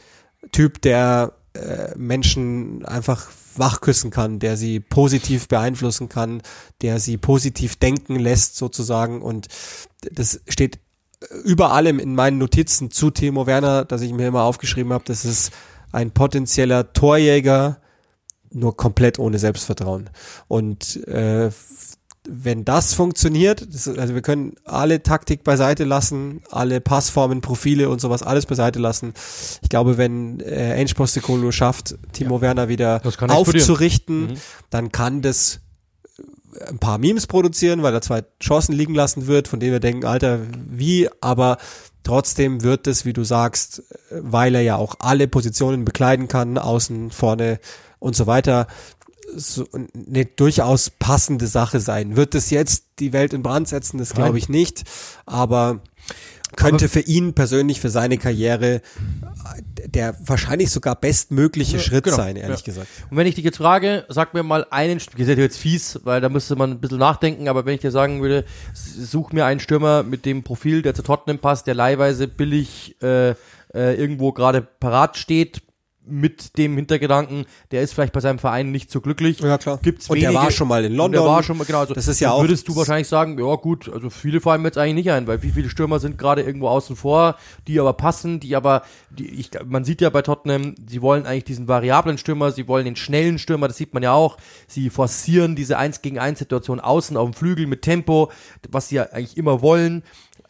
[0.52, 6.42] Typ, der äh, Menschen einfach wachküssen kann, der sie positiv beeinflussen kann,
[6.82, 9.48] der sie positiv denken lässt sozusagen und
[10.12, 10.80] das steht
[11.44, 15.26] über allem in meinen Notizen zu Timo Werner, dass ich mir immer aufgeschrieben habe, das
[15.26, 15.52] ist
[15.92, 17.78] ein potenzieller Torjäger,
[18.52, 20.10] nur komplett ohne Selbstvertrauen.
[20.48, 21.50] Und äh,
[22.28, 28.00] wenn das funktioniert, das, also wir können alle Taktik beiseite lassen, alle Passformen, Profile und
[28.00, 29.14] sowas alles beiseite lassen.
[29.62, 32.42] Ich glaube, wenn äh, Ange Postecoglou schafft, Timo ja.
[32.42, 34.34] Werner wieder aufzurichten, mhm.
[34.70, 35.60] dann kann das
[36.18, 39.82] äh, ein paar Memes produzieren, weil er zwei Chancen liegen lassen wird, von denen wir
[39.82, 41.58] denken, Alter, wie, aber
[42.04, 46.58] trotzdem wird es, wie du sagst, äh, weil er ja auch alle Positionen bekleiden kann,
[46.58, 47.60] außen, vorne
[48.04, 48.68] und so weiter,
[49.36, 52.16] so eine durchaus passende Sache sein.
[52.16, 53.98] Wird es jetzt die Welt in Brand setzen?
[53.98, 54.84] Das glaube ich nicht.
[55.26, 55.82] Aber
[56.56, 58.82] könnte aber für ihn persönlich, für seine Karriere
[59.86, 62.66] der wahrscheinlich sogar bestmögliche ja, Schritt genau, sein, ehrlich ja.
[62.66, 62.88] gesagt.
[63.10, 66.22] Und wenn ich dich jetzt frage, sag mir mal einen, ihr seid jetzt fies, weil
[66.22, 69.60] da müsste man ein bisschen nachdenken, aber wenn ich dir sagen würde, such mir einen
[69.60, 73.36] Stürmer mit dem Profil, der zu Tottenham passt, der leihweise billig äh, äh,
[73.74, 75.62] irgendwo gerade parat steht,
[76.06, 79.40] mit dem Hintergedanken, der ist vielleicht bei seinem Verein nicht so glücklich.
[79.40, 79.80] Ja, klar.
[79.82, 81.22] Gibt's und wenige, der war schon mal in London.
[81.22, 81.80] der war schon mal, genau.
[81.80, 82.42] Also das ist ja auch.
[82.42, 85.44] Würdest du wahrscheinlich sagen, ja gut, also viele fallen mir jetzt eigentlich nicht ein, weil
[85.44, 87.38] wie viele Stürmer sind gerade irgendwo außen vor,
[87.68, 91.46] die aber passen, die aber, die, ich, man sieht ja bei Tottenham, sie wollen eigentlich
[91.46, 94.38] diesen variablen Stürmer, sie wollen den schnellen Stürmer, das sieht man ja auch.
[94.68, 98.32] Sie forcieren diese 1 gegen 1 Situation außen auf dem Flügel mit Tempo,
[98.70, 100.04] was sie ja eigentlich immer wollen.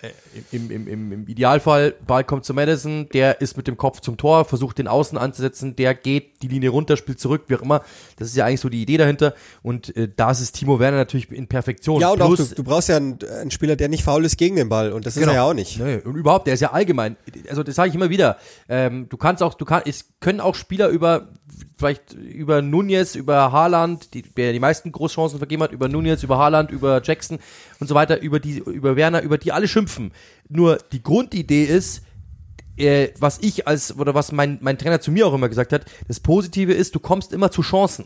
[0.04, 0.10] Äh,
[0.52, 4.18] im, im, im, im Idealfall, Ball kommt zu Madison, der ist mit dem Kopf zum
[4.18, 7.82] Tor, versucht den Außen anzusetzen, der geht die Linie runter, spielt zurück, wie auch immer.
[8.18, 9.34] Das ist ja eigentlich so die Idee dahinter.
[9.62, 12.02] Und äh, da ist Timo Werner natürlich in Perfektion.
[12.02, 14.38] Ja, und Plus, auch du, du brauchst ja einen, einen, Spieler, der nicht faul ist
[14.38, 14.92] gegen den Ball.
[14.92, 15.28] Und das genau.
[15.28, 15.80] ist er ja auch nicht.
[15.80, 17.16] Nee, und überhaupt, der ist ja allgemein.
[17.50, 18.38] Also das sage ich immer wieder.
[18.68, 21.30] Ähm, du kannst auch, du kannst, es können auch Spieler über
[21.78, 26.38] vielleicht über Nunez, über Haaland, die, der die meisten Großchancen vergeben hat, über Nunez, über
[26.38, 27.40] Haaland, über Jackson
[27.80, 30.12] und so weiter, über die, über Werner, über die alle schimpfen.
[30.50, 32.04] Nur die Grundidee ist,
[32.78, 35.86] äh, was ich als, oder was mein, mein Trainer zu mir auch immer gesagt hat,
[36.08, 38.06] das Positive ist, du kommst immer zu Chancen.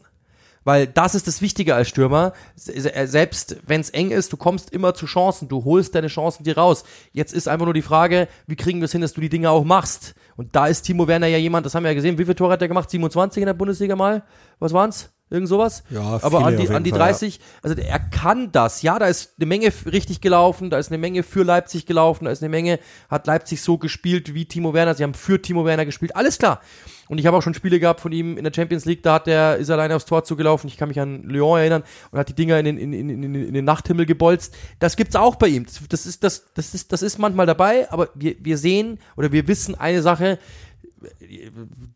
[0.68, 2.34] Weil das ist das Wichtige als Stürmer.
[2.66, 5.48] Äh, selbst wenn es eng ist, du kommst immer zu Chancen.
[5.48, 6.84] Du holst deine Chancen dir raus.
[7.14, 9.50] Jetzt ist einfach nur die Frage, wie kriegen wir es hin, dass du die Dinge
[9.50, 10.14] auch machst?
[10.36, 12.18] Und da ist Timo Werner ja jemand, das haben wir ja gesehen.
[12.18, 12.90] Wie viele Tore hat er gemacht?
[12.90, 14.26] 27 in der Bundesliga mal?
[14.60, 15.10] Was waren's?
[15.30, 15.84] Irgend sowas.
[15.90, 18.82] Ja, aber an die, an die Fall, 30, also er kann das.
[18.82, 22.32] Ja, da ist eine Menge richtig gelaufen, da ist eine Menge für Leipzig gelaufen, da
[22.32, 25.86] ist eine Menge, hat Leipzig so gespielt wie Timo Werner, sie haben für Timo Werner
[25.86, 26.62] gespielt, alles klar.
[27.10, 29.28] Und ich habe auch schon Spiele gehabt von ihm in der Champions League, da hat
[29.28, 32.34] der, ist alleine aufs Tor zugelaufen, ich kann mich an Lyon erinnern und hat die
[32.34, 34.56] Dinger in den, in, in, in, in den Nachthimmel gebolzt.
[34.80, 35.66] Das gibt's auch bei ihm.
[35.66, 39.32] Das, das, ist, das, das, ist, das ist manchmal dabei, aber wir, wir sehen oder
[39.32, 40.40] wir wissen eine Sache,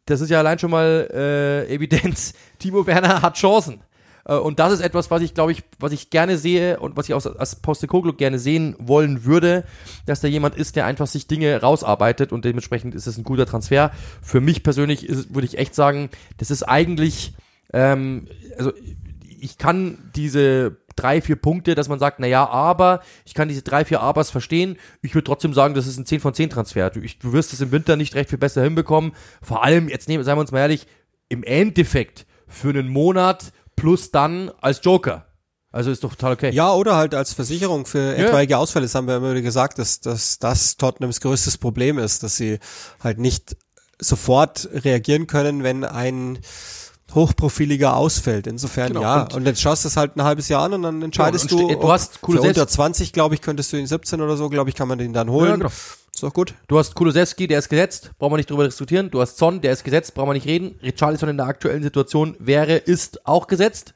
[0.06, 3.84] das ist ja allein schon mal äh, Evidenz, Timo Werner hat Chancen.
[4.26, 7.10] Äh, und das ist etwas, was ich, glaube ich, was ich gerne sehe und was
[7.10, 9.64] ich auch als Postecoglou gerne sehen wollen würde,
[10.06, 13.46] dass da jemand ist, der einfach sich Dinge rausarbeitet und dementsprechend ist es ein guter
[13.46, 13.92] Transfer.
[14.22, 17.34] Für mich persönlich ist, würde ich echt sagen, das ist eigentlich,
[17.74, 18.28] ähm,
[18.58, 18.72] also
[19.40, 23.62] ich kann diese drei, vier Punkte, dass man sagt, na ja, aber, ich kann diese
[23.62, 24.78] drei, vier Abers verstehen.
[25.02, 26.90] Ich würde trotzdem sagen, das ist ein 10 von 10 Transfer.
[26.90, 29.14] Du, ich, du wirst es im Winter nicht recht viel besser hinbekommen.
[29.42, 30.88] Vor allem, jetzt nehmen, seien wir uns mal ehrlich,
[31.30, 35.28] im Endeffekt für einen Monat plus dann als Joker.
[35.72, 36.52] Also ist doch total okay.
[36.52, 38.26] Ja, oder halt als Versicherung für Ja.
[38.26, 38.86] etwaige Ausfälle.
[38.86, 42.60] Das haben wir immer wieder gesagt, dass, dass das Tottenhams größtes Problem ist, dass sie
[43.02, 43.56] halt nicht
[43.98, 46.40] sofort reagieren können, wenn ein
[47.16, 48.48] hochprofiliger ausfällt.
[48.48, 49.22] Insofern Genau, ja.
[49.24, 51.62] und- Und, jetzt schaust du es halt ein halbes Jahr an und dann entscheidest und
[51.62, 51.68] du.
[51.68, 54.22] ste- du ob- hast coole für unter Selbst- 20, glaube ich, könntest du ihn 17
[54.22, 55.50] oder so, glaube ich, kann man den dann holen.
[55.50, 55.70] Ja, genau.
[56.14, 56.54] Ist doch gut.
[56.68, 59.10] Du hast Kulusewski, der ist gesetzt, brauchen wir nicht drüber diskutieren.
[59.10, 60.76] Du hast Son, der ist gesetzt, brauchen wir nicht reden.
[60.84, 63.94] Richarlison in der aktuellen Situation wäre, ist auch gesetzt.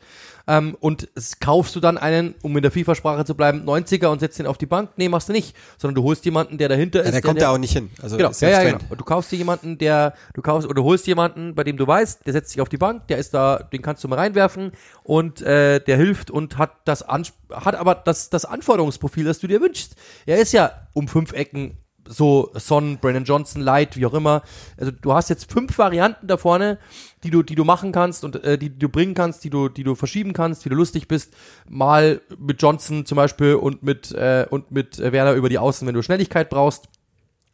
[0.48, 1.08] Ähm, und
[1.40, 4.58] kaufst du dann einen, um in der FIFA-Sprache zu bleiben, 90er und setzt ihn auf
[4.58, 4.92] die Bank?
[4.96, 5.56] Nee, machst du nicht.
[5.78, 7.14] Sondern du holst jemanden, der dahinter Ja, ist.
[7.14, 7.90] der kommt ja auch nicht hin.
[8.02, 8.84] Also Genau, ja, selbst ja, genau.
[8.90, 11.88] Und du kaufst dir jemanden, der, du kaufst oder du holst jemanden, bei dem du
[11.88, 14.72] weißt, der setzt sich auf die Bank, der ist da, den kannst du mal reinwerfen
[15.04, 19.48] und äh, der hilft und hat das Ans hat aber das das Anforderungsprofil, das du
[19.48, 19.96] dir wünschst.
[20.26, 21.78] Er ist ja um fünf Ecken
[22.08, 24.44] so Son, Brandon Johnson, Light, wie auch immer.
[24.78, 26.78] Also du hast jetzt fünf Varianten da vorne,
[27.24, 29.70] die du, die du machen kannst und äh, die, die du bringen kannst, die du,
[29.70, 31.34] die du verschieben kannst, wie du lustig bist.
[31.68, 35.88] Mal mit Johnson zum Beispiel und mit äh, und mit äh, Werner über die Außen,
[35.88, 36.88] wenn du Schnelligkeit brauchst.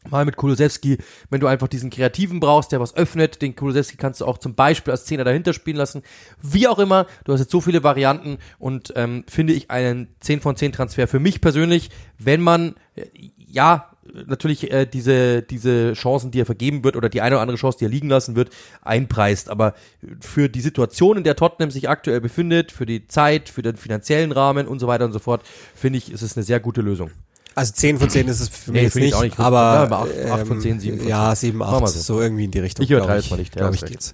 [0.10, 0.98] Mal mit Kulusewski,
[1.30, 4.56] wenn du einfach diesen Kreativen brauchst, der was öffnet, den Kulusewski kannst du auch zum
[4.56, 6.02] Beispiel als Zehner dahinter spielen lassen.
[6.42, 10.42] Wie auch immer, du hast jetzt so viele Varianten und ähm, finde ich einen 10
[10.42, 13.06] von 10 Transfer für mich persönlich, wenn man, äh,
[13.38, 13.91] ja,
[14.28, 17.78] natürlich äh, diese, diese Chancen, die er vergeben wird oder die eine oder andere Chance,
[17.80, 18.50] die er liegen lassen wird,
[18.82, 19.50] einpreist.
[19.50, 19.74] Aber
[20.20, 24.32] für die Situation, in der Tottenham sich aktuell befindet, für die Zeit, für den finanziellen
[24.32, 25.42] Rahmen und so weiter und so fort,
[25.76, 27.12] finde ich, ist es eine sehr gute Lösung.
[27.54, 29.40] Also 10 von 10 ist es für mich Nee, jetzt nicht, auch nicht.
[29.40, 31.48] aber Ja, aber acht- acht von 10, sieben von Ja, 10.
[31.50, 32.00] 7, Machen 8, wir so.
[32.16, 32.22] so.
[32.22, 32.84] irgendwie in die Richtung.
[32.84, 34.14] Ich glaub jetzt mal nicht, ja, Glaube ich geht's.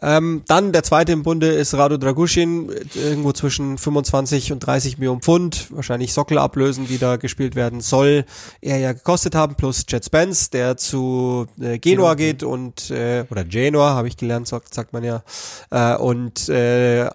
[0.00, 5.22] Ähm, dann der zweite im Bunde ist Rado Dragusin, irgendwo zwischen 25 und 30 Millionen
[5.22, 8.24] Pfund, wahrscheinlich Sockel ablösen, die da gespielt werden soll,
[8.60, 13.44] er ja gekostet haben, plus Jet Spence, der zu äh, Genua geht und, äh, oder
[13.44, 15.22] Genoa, habe ich gelernt, sagt, sagt man ja,
[15.70, 17.10] äh, und äh,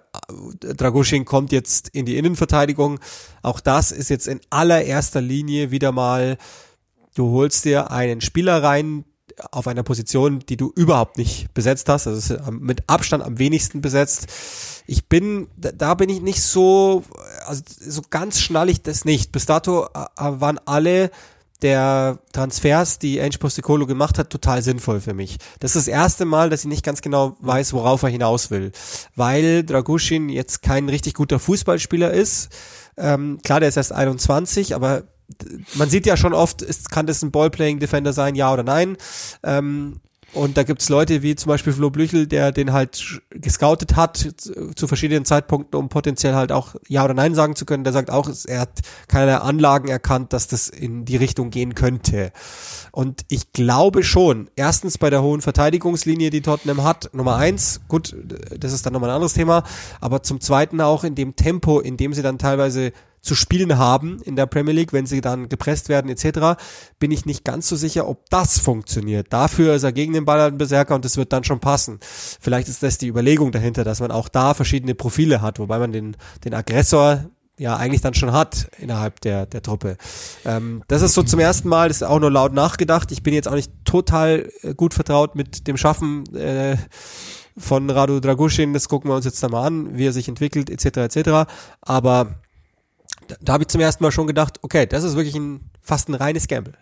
[0.60, 2.98] Dragusin kommt jetzt in die Innenverteidigung.
[3.44, 6.38] Auch das ist jetzt in allererster Linie wieder mal,
[7.14, 9.04] du holst dir einen Spieler rein
[9.50, 12.06] auf einer Position, die du überhaupt nicht besetzt hast.
[12.06, 14.28] Also mit Abstand am wenigsten besetzt.
[14.86, 17.04] Ich bin, da, bin ich nicht so,
[17.46, 19.32] also so ganz schnall ich das nicht.
[19.32, 21.10] Bis dato äh, waren alle
[21.62, 25.38] der Transfers, die Ange Postecoglou gemacht hat, total sinnvoll für mich.
[25.60, 28.72] Das ist das erste Mal, dass ich nicht ganz genau weiß, worauf er hinaus will.
[29.16, 32.50] Weil Dragusin jetzt kein richtig guter Fußballspieler ist.
[32.96, 35.04] Ähm, klar, der ist erst 21, aber
[35.74, 38.96] man sieht ja schon oft, ist, kann das ein Ballplaying-Defender sein, ja oder nein.
[39.42, 40.00] Ähm,
[40.34, 44.86] und da gibt's Leute wie zum Beispiel Flo Blüchel, der den halt gescoutet hat zu,
[44.86, 47.84] verschiedenen Zeitpunkten, um potenziell halt auch Ja oder Nein sagen zu können.
[47.84, 52.32] Der sagt auch, er hat keine Anlagen erkannt, dass das in die Richtung gehen könnte.
[52.90, 58.14] Und ich glaube schon, erstens bei der hohen Verteidigungslinie, die Tottenham hat, Nummer eins, gut,
[58.58, 59.62] das ist dann nochmal ein anderes Thema,
[60.00, 62.92] aber zum zweiten auch in dem Tempo, in dem sie dann teilweise
[63.24, 66.60] zu spielen haben in der Premier League, wenn sie dann gepresst werden etc.,
[66.98, 69.32] bin ich nicht ganz so sicher, ob das funktioniert.
[69.32, 71.98] Dafür ist er gegen den Ball ein Berserker und das wird dann schon passen.
[72.02, 75.92] Vielleicht ist das die Überlegung dahinter, dass man auch da verschiedene Profile hat, wobei man
[75.92, 77.24] den, den Aggressor
[77.58, 79.96] ja eigentlich dann schon hat innerhalb der, der Truppe.
[80.44, 83.12] Ähm, das ist so zum ersten Mal, das ist auch nur laut nachgedacht.
[83.12, 86.76] Ich bin jetzt auch nicht total äh, gut vertraut mit dem Schaffen äh,
[87.56, 88.72] von Radu Dragusin.
[88.72, 91.16] Das gucken wir uns jetzt da mal an, wie er sich entwickelt etc.
[91.16, 91.50] etc.
[91.80, 92.40] Aber
[93.28, 96.08] da, da habe ich zum ersten Mal schon gedacht, okay, das ist wirklich ein fast
[96.08, 96.74] ein reines Gamble.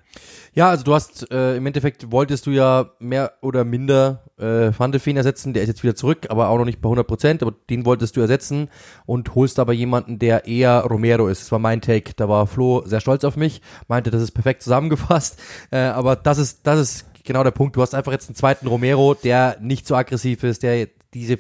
[0.54, 4.92] Ja, also du hast äh, im Endeffekt wolltest du ja mehr oder minder äh, Van
[4.92, 7.42] de Ven ersetzen, der ist jetzt wieder zurück, aber auch noch nicht bei 100 Prozent,
[7.42, 8.68] aber den wolltest du ersetzen
[9.06, 11.40] und holst aber jemanden, der eher Romero ist.
[11.40, 14.62] Das war mein Take, da war Flo sehr stolz auf mich, meinte, das ist perfekt
[14.62, 15.38] zusammengefasst,
[15.70, 17.76] äh, aber das ist, das ist genau der Punkt.
[17.76, 21.38] Du hast einfach jetzt einen zweiten Romero, der nicht so aggressiv ist, der diese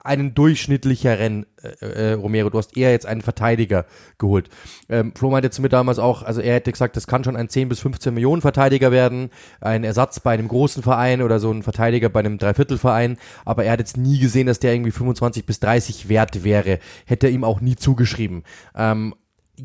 [0.00, 2.50] einen durchschnittlicheren äh, äh, Romero.
[2.50, 3.86] Du hast eher jetzt einen Verteidiger
[4.18, 4.48] geholt.
[4.88, 7.48] Ähm, Flo meinte zu mir damals auch, also er hätte gesagt, das kann schon ein
[7.48, 9.30] 10 bis 15 Millionen Verteidiger werden,
[9.60, 13.72] ein Ersatz bei einem großen Verein oder so ein Verteidiger bei einem Dreiviertelverein, aber er
[13.72, 16.78] hat jetzt nie gesehen, dass der irgendwie 25 bis 30 wert wäre.
[17.06, 18.44] Hätte er ihm auch nie zugeschrieben.
[18.74, 19.14] Ähm,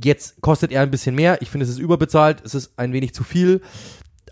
[0.04, 1.42] Jetzt kostet er ein bisschen mehr.
[1.42, 2.42] Ich finde, es ist überbezahlt.
[2.44, 3.62] Es ist ein wenig zu viel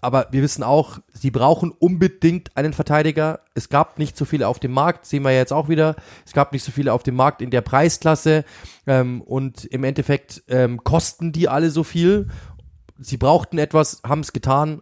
[0.03, 3.39] aber wir wissen auch, sie brauchen unbedingt einen Verteidiger.
[3.53, 5.95] Es gab nicht so viele auf dem Markt, sehen wir jetzt auch wieder.
[6.25, 8.43] Es gab nicht so viele auf dem Markt in der Preisklasse
[8.85, 12.27] ähm, und im Endeffekt ähm, kosten die alle so viel.
[12.99, 14.81] Sie brauchten etwas, haben es getan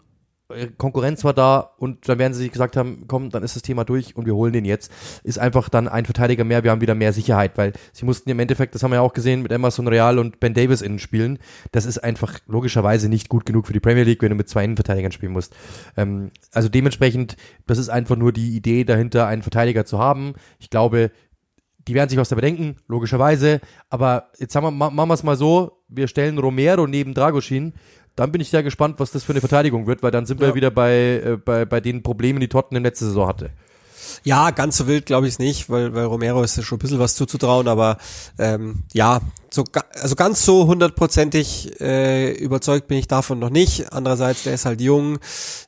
[0.78, 3.84] Konkurrenz war da und dann werden sie sich gesagt haben, komm, dann ist das Thema
[3.84, 4.92] durch und wir holen den jetzt.
[5.24, 8.40] Ist einfach dann ein Verteidiger mehr, wir haben wieder mehr Sicherheit, weil sie mussten im
[8.40, 11.40] Endeffekt, das haben wir ja auch gesehen, mit Emerson Real und Ben Davis innen spielen.
[11.72, 14.64] Das ist einfach logischerweise nicht gut genug für die Premier League, wenn du mit zwei
[14.64, 15.56] Innenverteidigern spielen musst.
[15.98, 17.38] Ähm, also dementsprechend,
[17.68, 20.34] das ist einfach nur die Idee dahinter, einen Verteidiger zu haben.
[20.60, 21.12] Ich glaube,
[21.88, 23.60] die werden sich was dabei denken, logischerweise.
[23.90, 27.74] Aber jetzt haben wir, machen wir es mal so, wir stellen Romero neben Dragoschin
[28.16, 30.48] dann bin ich sehr gespannt, was das für eine Verteidigung wird, weil dann sind ja.
[30.48, 33.52] wir wieder bei, äh, bei, bei den Problemen, die Tottenham letzte Saison hatte.
[34.24, 36.80] Ja, ganz so wild glaube ich es nicht, weil, weil Romero ist ja schon ein
[36.80, 37.98] bisschen was zuzutrauen, aber
[38.38, 39.22] ähm, ja,
[39.54, 39.66] so,
[40.00, 43.92] also ganz so hundertprozentig äh, überzeugt bin ich davon noch nicht.
[43.92, 45.20] Andererseits, der ist halt jung,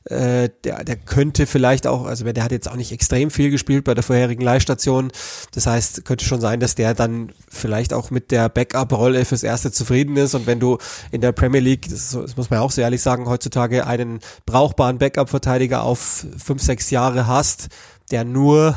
[0.04, 3.84] äh, der, der könnte vielleicht auch, also der hat jetzt auch nicht extrem viel gespielt
[3.84, 5.12] bei der vorherigen Leihstation.
[5.52, 9.70] Das heißt, könnte schon sein, dass der dann vielleicht auch mit der Backup-Rolle fürs Erste
[9.70, 10.34] zufrieden ist.
[10.34, 10.78] Und wenn du
[11.10, 14.20] in der Premier League, das, das muss man ja auch so ehrlich sagen, heutzutage einen
[14.46, 17.68] brauchbaren Backup-Verteidiger auf fünf, sechs Jahre hast,
[18.10, 18.74] der nur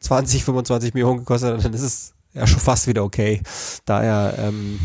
[0.00, 3.42] 20, 25 Millionen gekostet hat, dann ist es ja schon fast wieder okay.
[3.84, 4.80] Daher ähm,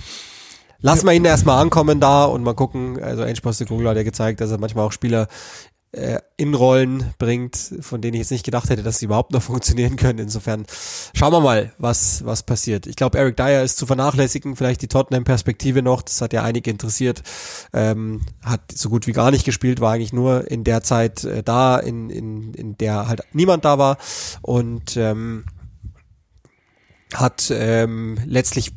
[0.79, 3.01] lassen wir ihn erstmal ankommen da und mal gucken.
[3.01, 5.27] Also Ange Postecoglou hat ja gezeigt, dass er manchmal auch Spieler
[5.95, 9.41] äh, in Rollen bringt, von denen ich jetzt nicht gedacht hätte, dass sie überhaupt noch
[9.41, 10.19] funktionieren können.
[10.19, 10.65] Insofern
[11.13, 12.87] schauen wir mal, was, was passiert.
[12.87, 16.69] Ich glaube, Eric Dyer ist zu vernachlässigen, vielleicht die Tottenham-Perspektive noch, das hat ja einige
[16.69, 17.23] interessiert,
[17.73, 21.43] ähm, hat so gut wie gar nicht gespielt, war eigentlich nur in der Zeit äh,
[21.43, 23.97] da, in, in, in der halt niemand da war
[24.41, 25.45] und ähm,
[27.19, 28.71] hat ähm, letztlich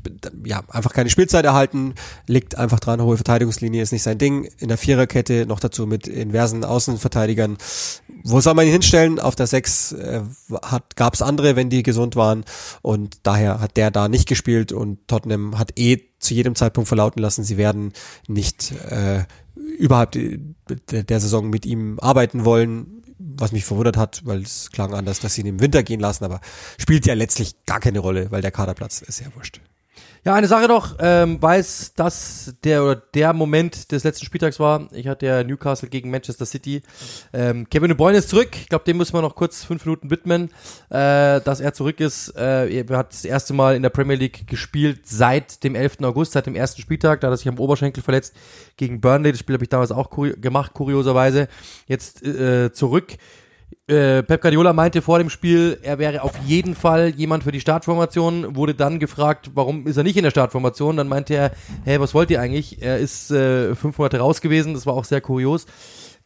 [0.44, 1.94] ja einfach keine Spielzeit erhalten,
[2.26, 4.48] liegt einfach dran, hohe Verteidigungslinie ist nicht sein Ding.
[4.58, 7.58] In der Viererkette noch dazu mit inversen Außenverteidigern.
[8.24, 9.20] Wo soll man ihn hinstellen?
[9.20, 10.22] Auf der Sechs äh,
[10.96, 12.44] gab es andere, wenn die gesund waren
[12.82, 17.20] und daher hat der da nicht gespielt und Tottenham hat eh zu jedem Zeitpunkt verlauten
[17.20, 17.92] lassen, sie werden
[18.26, 19.24] nicht äh,
[19.78, 22.97] überhaupt der, der Saison mit ihm arbeiten wollen
[23.38, 26.24] was mich verwundert hat, weil es klang anders, dass sie ihn im Winter gehen lassen,
[26.24, 26.40] aber
[26.78, 29.60] spielt ja letztlich gar keine Rolle, weil der Kaderplatz ist ja wurscht.
[30.24, 34.88] Ja, eine Sache noch, ähm, weiß, dass der oder der Moment des letzten Spieltags war.
[34.92, 36.82] Ich hatte ja Newcastle gegen Manchester City.
[37.32, 38.50] Ähm, Kevin De Bruyne ist zurück.
[38.52, 40.50] Ich glaube, dem müssen wir noch kurz fünf Minuten widmen,
[40.90, 42.36] äh, dass er zurück ist.
[42.36, 46.02] Äh, er hat das erste Mal in der Premier League gespielt seit dem 11.
[46.02, 47.20] August, seit dem ersten Spieltag.
[47.20, 48.34] Da hat er sich am Oberschenkel verletzt
[48.76, 49.32] gegen Burnley.
[49.32, 51.48] Das Spiel habe ich damals auch kuri gemacht, kurioserweise.
[51.86, 53.16] Jetzt äh, zurück
[53.88, 57.60] äh, Pep Guardiola meinte vor dem Spiel, er wäre auf jeden Fall jemand für die
[57.60, 60.96] Startformation, wurde dann gefragt, warum ist er nicht in der Startformation?
[60.96, 61.52] Dann meinte er,
[61.84, 62.82] hey, was wollt ihr eigentlich?
[62.82, 65.66] Er ist äh, fünf Monate raus gewesen, das war auch sehr kurios.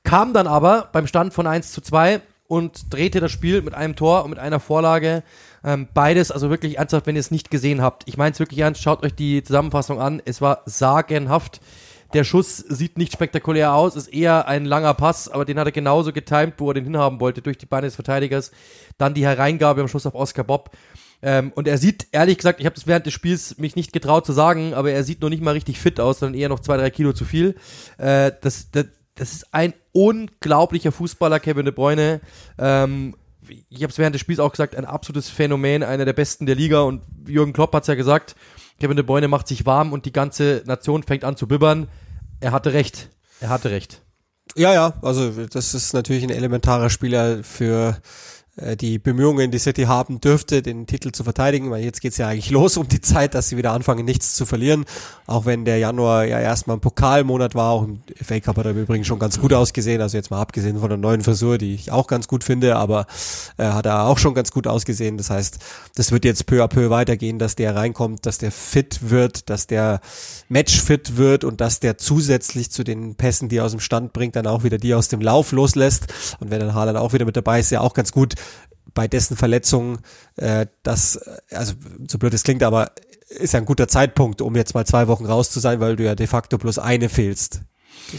[0.02, 3.94] Kam dann aber beim Stand von 1 zu 2 und drehte das Spiel mit einem
[3.94, 5.22] Tor und mit einer Vorlage.
[5.64, 8.02] Ähm, beides, also wirklich ernsthaft, wenn ihr es nicht gesehen habt.
[8.08, 10.20] Ich meine es wirklich ernst, schaut euch die Zusammenfassung an.
[10.24, 11.60] Es war sagenhaft.
[12.14, 15.72] Der Schuss sieht nicht spektakulär aus, ist eher ein langer Pass, aber den hat er
[15.72, 18.50] genauso getimt, wo er den hinhaben wollte, durch die Beine des Verteidigers.
[18.98, 20.70] Dann die Hereingabe am Schluss auf Oscar Bob.
[21.22, 24.26] Ähm, und er sieht, ehrlich gesagt, ich habe das während des Spiels mich nicht getraut
[24.26, 26.76] zu sagen, aber er sieht noch nicht mal richtig fit aus, sondern eher noch zwei,
[26.76, 27.54] drei Kilo zu viel.
[27.96, 32.20] Äh, das, das, das ist ein unglaublicher Fußballer, Kevin De Bruyne.
[32.58, 33.14] Ähm,
[33.68, 36.54] ich habe es während des Spiels auch gesagt, ein absolutes Phänomen, einer der besten der
[36.54, 36.82] Liga.
[36.82, 38.34] Und Jürgen Klopp hat's ja gesagt,
[38.80, 41.88] Kevin De Bruyne macht sich warm und die ganze Nation fängt an zu bibbern.
[42.42, 43.08] Er hatte recht.
[43.40, 44.02] Er hatte recht.
[44.56, 47.96] Ja, ja, also das ist natürlich ein elementarer Spieler für
[48.56, 52.50] die Bemühungen, die City haben dürfte, den Titel zu verteidigen, weil jetzt geht's ja eigentlich
[52.50, 54.84] los um die Zeit, dass sie wieder anfangen, nichts zu verlieren.
[55.26, 58.72] Auch wenn der Januar ja erstmal ein Pokalmonat war, auch im FA Cup hat er
[58.72, 61.90] übrigens schon ganz gut ausgesehen, also jetzt mal abgesehen von der neuen Frisur, die ich
[61.90, 63.06] auch ganz gut finde, aber
[63.56, 65.16] äh, hat er auch schon ganz gut ausgesehen.
[65.16, 65.58] Das heißt,
[65.94, 69.66] das wird jetzt peu à peu weitergehen, dass der reinkommt, dass der fit wird, dass
[69.66, 70.02] der
[70.50, 74.36] matchfit wird und dass der zusätzlich zu den Pässen, die er aus dem Stand bringt,
[74.36, 76.36] dann auch wieder die aus dem Lauf loslässt.
[76.38, 78.34] Und wenn dann Haaland auch wieder mit dabei ist, ja auch ganz gut,
[78.94, 79.98] bei dessen Verletzung,
[80.36, 81.18] äh, das,
[81.50, 81.74] also
[82.08, 82.92] so blöd es klingt, aber
[83.28, 86.04] ist ja ein guter Zeitpunkt, um jetzt mal zwei Wochen raus zu sein, weil du
[86.04, 87.62] ja de facto bloß eine fehlst.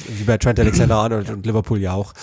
[0.08, 2.14] Wie bei Trent Alexander-Arnold und Liverpool ja auch.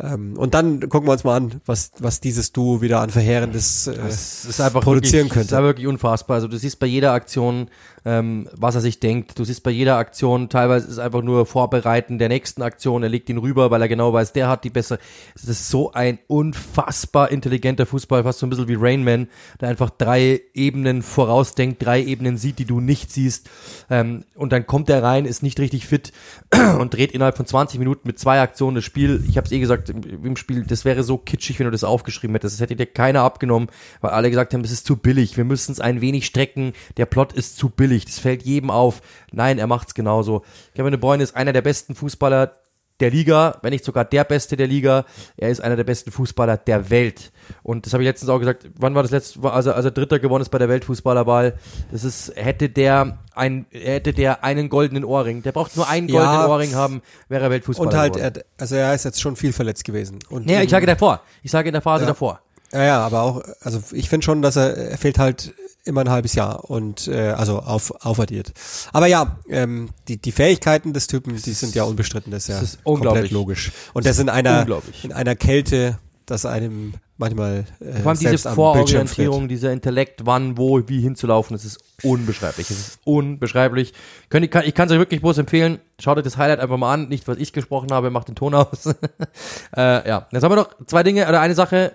[0.00, 3.86] Ähm, und dann gucken wir uns mal an, was, was dieses Duo wieder an Verheerendes
[3.86, 5.50] äh, ist einfach produzieren wirklich, könnte.
[5.50, 6.36] Das ist wirklich unfassbar.
[6.36, 7.68] Also du siehst bei jeder Aktion,
[8.04, 9.38] ähm, was er sich denkt.
[9.38, 13.02] Du siehst bei jeder Aktion, teilweise ist es einfach nur Vorbereiten der nächsten Aktion.
[13.02, 14.98] Er legt ihn rüber, weil er genau weiß, der hat die bessere.
[15.34, 19.28] Es ist so ein unfassbar intelligenter Fußball, fast so ein bisschen wie Rainman,
[19.60, 23.48] der einfach drei Ebenen vorausdenkt, drei Ebenen sieht, die du nicht siehst.
[23.88, 26.12] Ähm, und dann kommt er rein, ist nicht richtig fit
[26.78, 29.24] und dreht innerhalb von 20 Minuten mit zwei Aktionen das Spiel.
[29.28, 31.84] Ich habe es eh gesagt im, im Spiel, das wäre so kitschig, wenn du das
[31.84, 32.56] aufgeschrieben hättest.
[32.56, 33.68] Das hätte dir keiner abgenommen,
[34.02, 35.36] weil alle gesagt haben, das ist zu billig.
[35.36, 36.72] Wir müssen es ein wenig strecken.
[36.96, 37.93] Der Plot ist zu billig.
[38.04, 39.00] Das fällt jedem auf.
[39.32, 40.42] Nein, er macht's genauso.
[40.74, 42.52] Kevin De Bruyne ist einer der besten Fußballer
[43.00, 45.04] der Liga, wenn nicht sogar der Beste der Liga.
[45.36, 47.32] Er ist einer der besten Fußballer der Welt.
[47.64, 48.68] Und das habe ich letztens auch gesagt.
[48.78, 49.42] Wann war das letzte?
[49.52, 51.54] Also, als er Dritter gewonnen ist bei der Weltfußballerball.
[51.90, 55.42] Das ist, hätte der ein, hätte der einen goldenen Ohrring.
[55.42, 56.46] Der braucht nur einen goldenen Ja.
[56.46, 59.84] Ohrring haben, wäre er Weltfußballer Und halt, er, also er ist jetzt schon viel verletzt
[59.84, 60.20] gewesen.
[60.30, 61.20] Und Nee, ich sage davor.
[61.42, 62.08] Ich sage in der Phase Ja.
[62.10, 62.40] davor.
[62.72, 65.52] Ja, ja, aber auch, also ich finde schon, dass er, er fehlt halt
[65.84, 68.52] immer ein halbes Jahr und äh, also auf, aufaddiert.
[68.92, 72.60] Aber ja, ähm, die, die Fähigkeiten des Typen, die sind ja unbestritten, das ist ja
[72.60, 73.22] Das ist unglaublich.
[73.22, 73.72] komplett logisch.
[73.92, 74.66] Und das in einer
[75.02, 78.38] in einer Kälte, dass einem manchmal äh, Vor allem diese.
[78.38, 82.70] Vororientierung, dieser Intellekt, wann, wo, wie hinzulaufen, das ist unbeschreiblich.
[82.70, 83.92] Es ist unbeschreiblich.
[84.30, 85.80] Könnt, ich kann es euch wirklich bloß empfehlen.
[86.00, 87.08] Schaut euch das Highlight einfach mal an.
[87.08, 88.86] Nicht, was ich gesprochen habe, macht den Ton aus.
[89.76, 91.92] äh, ja, jetzt haben wir noch zwei Dinge, oder eine Sache.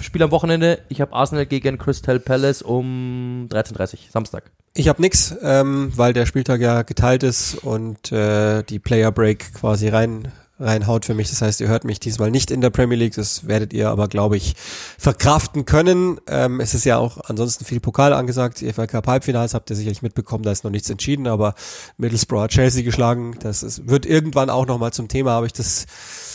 [0.00, 0.80] Spiel am Wochenende.
[0.88, 4.50] Ich habe Arsenal gegen Crystal Palace um 13.30 Uhr, Samstag.
[4.74, 9.54] Ich habe nix, ähm, weil der Spieltag ja geteilt ist und äh, die Player Break
[9.54, 11.30] quasi rein reinhaut für mich.
[11.30, 13.14] Das heißt, ihr hört mich diesmal nicht in der Premier League.
[13.14, 14.54] Das werdet ihr aber, glaube ich,
[14.98, 16.20] verkraften können.
[16.28, 18.60] Ähm, es ist ja auch ansonsten viel Pokal angesagt.
[18.60, 20.44] Die FA Cup Halbfinals habt ihr sicherlich mitbekommen.
[20.44, 21.54] Da ist noch nichts entschieden, aber
[21.96, 23.36] Middlesbrough hat Chelsea geschlagen.
[23.40, 25.32] Das ist, wird irgendwann auch noch mal zum Thema.
[25.32, 25.86] Habe ich das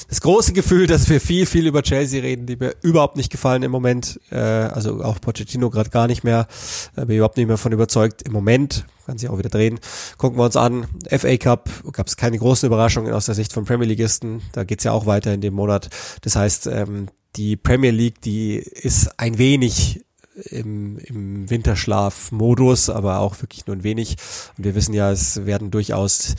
[0.09, 3.61] das große Gefühl, dass wir viel, viel über Chelsea reden, die mir überhaupt nicht gefallen
[3.61, 4.19] im Moment.
[4.31, 6.47] Äh, also auch Pochettino gerade gar nicht mehr.
[6.95, 8.85] Äh, bin überhaupt nicht mehr von überzeugt im Moment.
[9.05, 9.79] Kann sich auch wieder drehen.
[10.17, 10.87] Gucken wir uns an.
[11.07, 14.41] FA Cup gab es keine großen Überraschungen aus der Sicht von Premier Leagueisten.
[14.51, 15.89] Da geht's ja auch weiter in dem Monat.
[16.21, 20.03] Das heißt, ähm, die Premier League, die ist ein wenig
[20.49, 24.15] im, im Winterschlaf-Modus, aber auch wirklich nur ein wenig.
[24.57, 26.33] Und wir wissen ja, es werden durchaus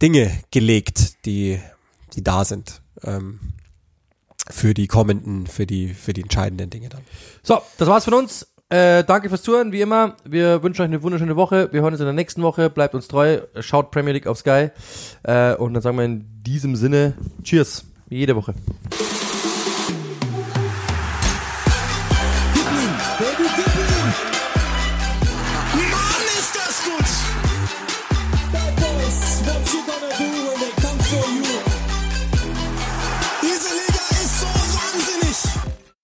[0.00, 1.60] Dinge gelegt, die,
[2.14, 3.40] die da sind ähm,
[4.50, 7.02] für die kommenden, für die, für die entscheidenden Dinge dann.
[7.42, 8.48] So, das war's von uns.
[8.68, 10.16] Äh, danke fürs Zuhören, wie immer.
[10.24, 11.68] Wir wünschen euch eine wunderschöne Woche.
[11.72, 12.70] Wir hören uns in der nächsten Woche.
[12.70, 13.42] Bleibt uns treu.
[13.60, 14.70] Schaut Premier League auf Sky.
[15.24, 17.84] Äh, und dann sagen wir in diesem Sinne Cheers.
[18.08, 18.54] Wie jede Woche.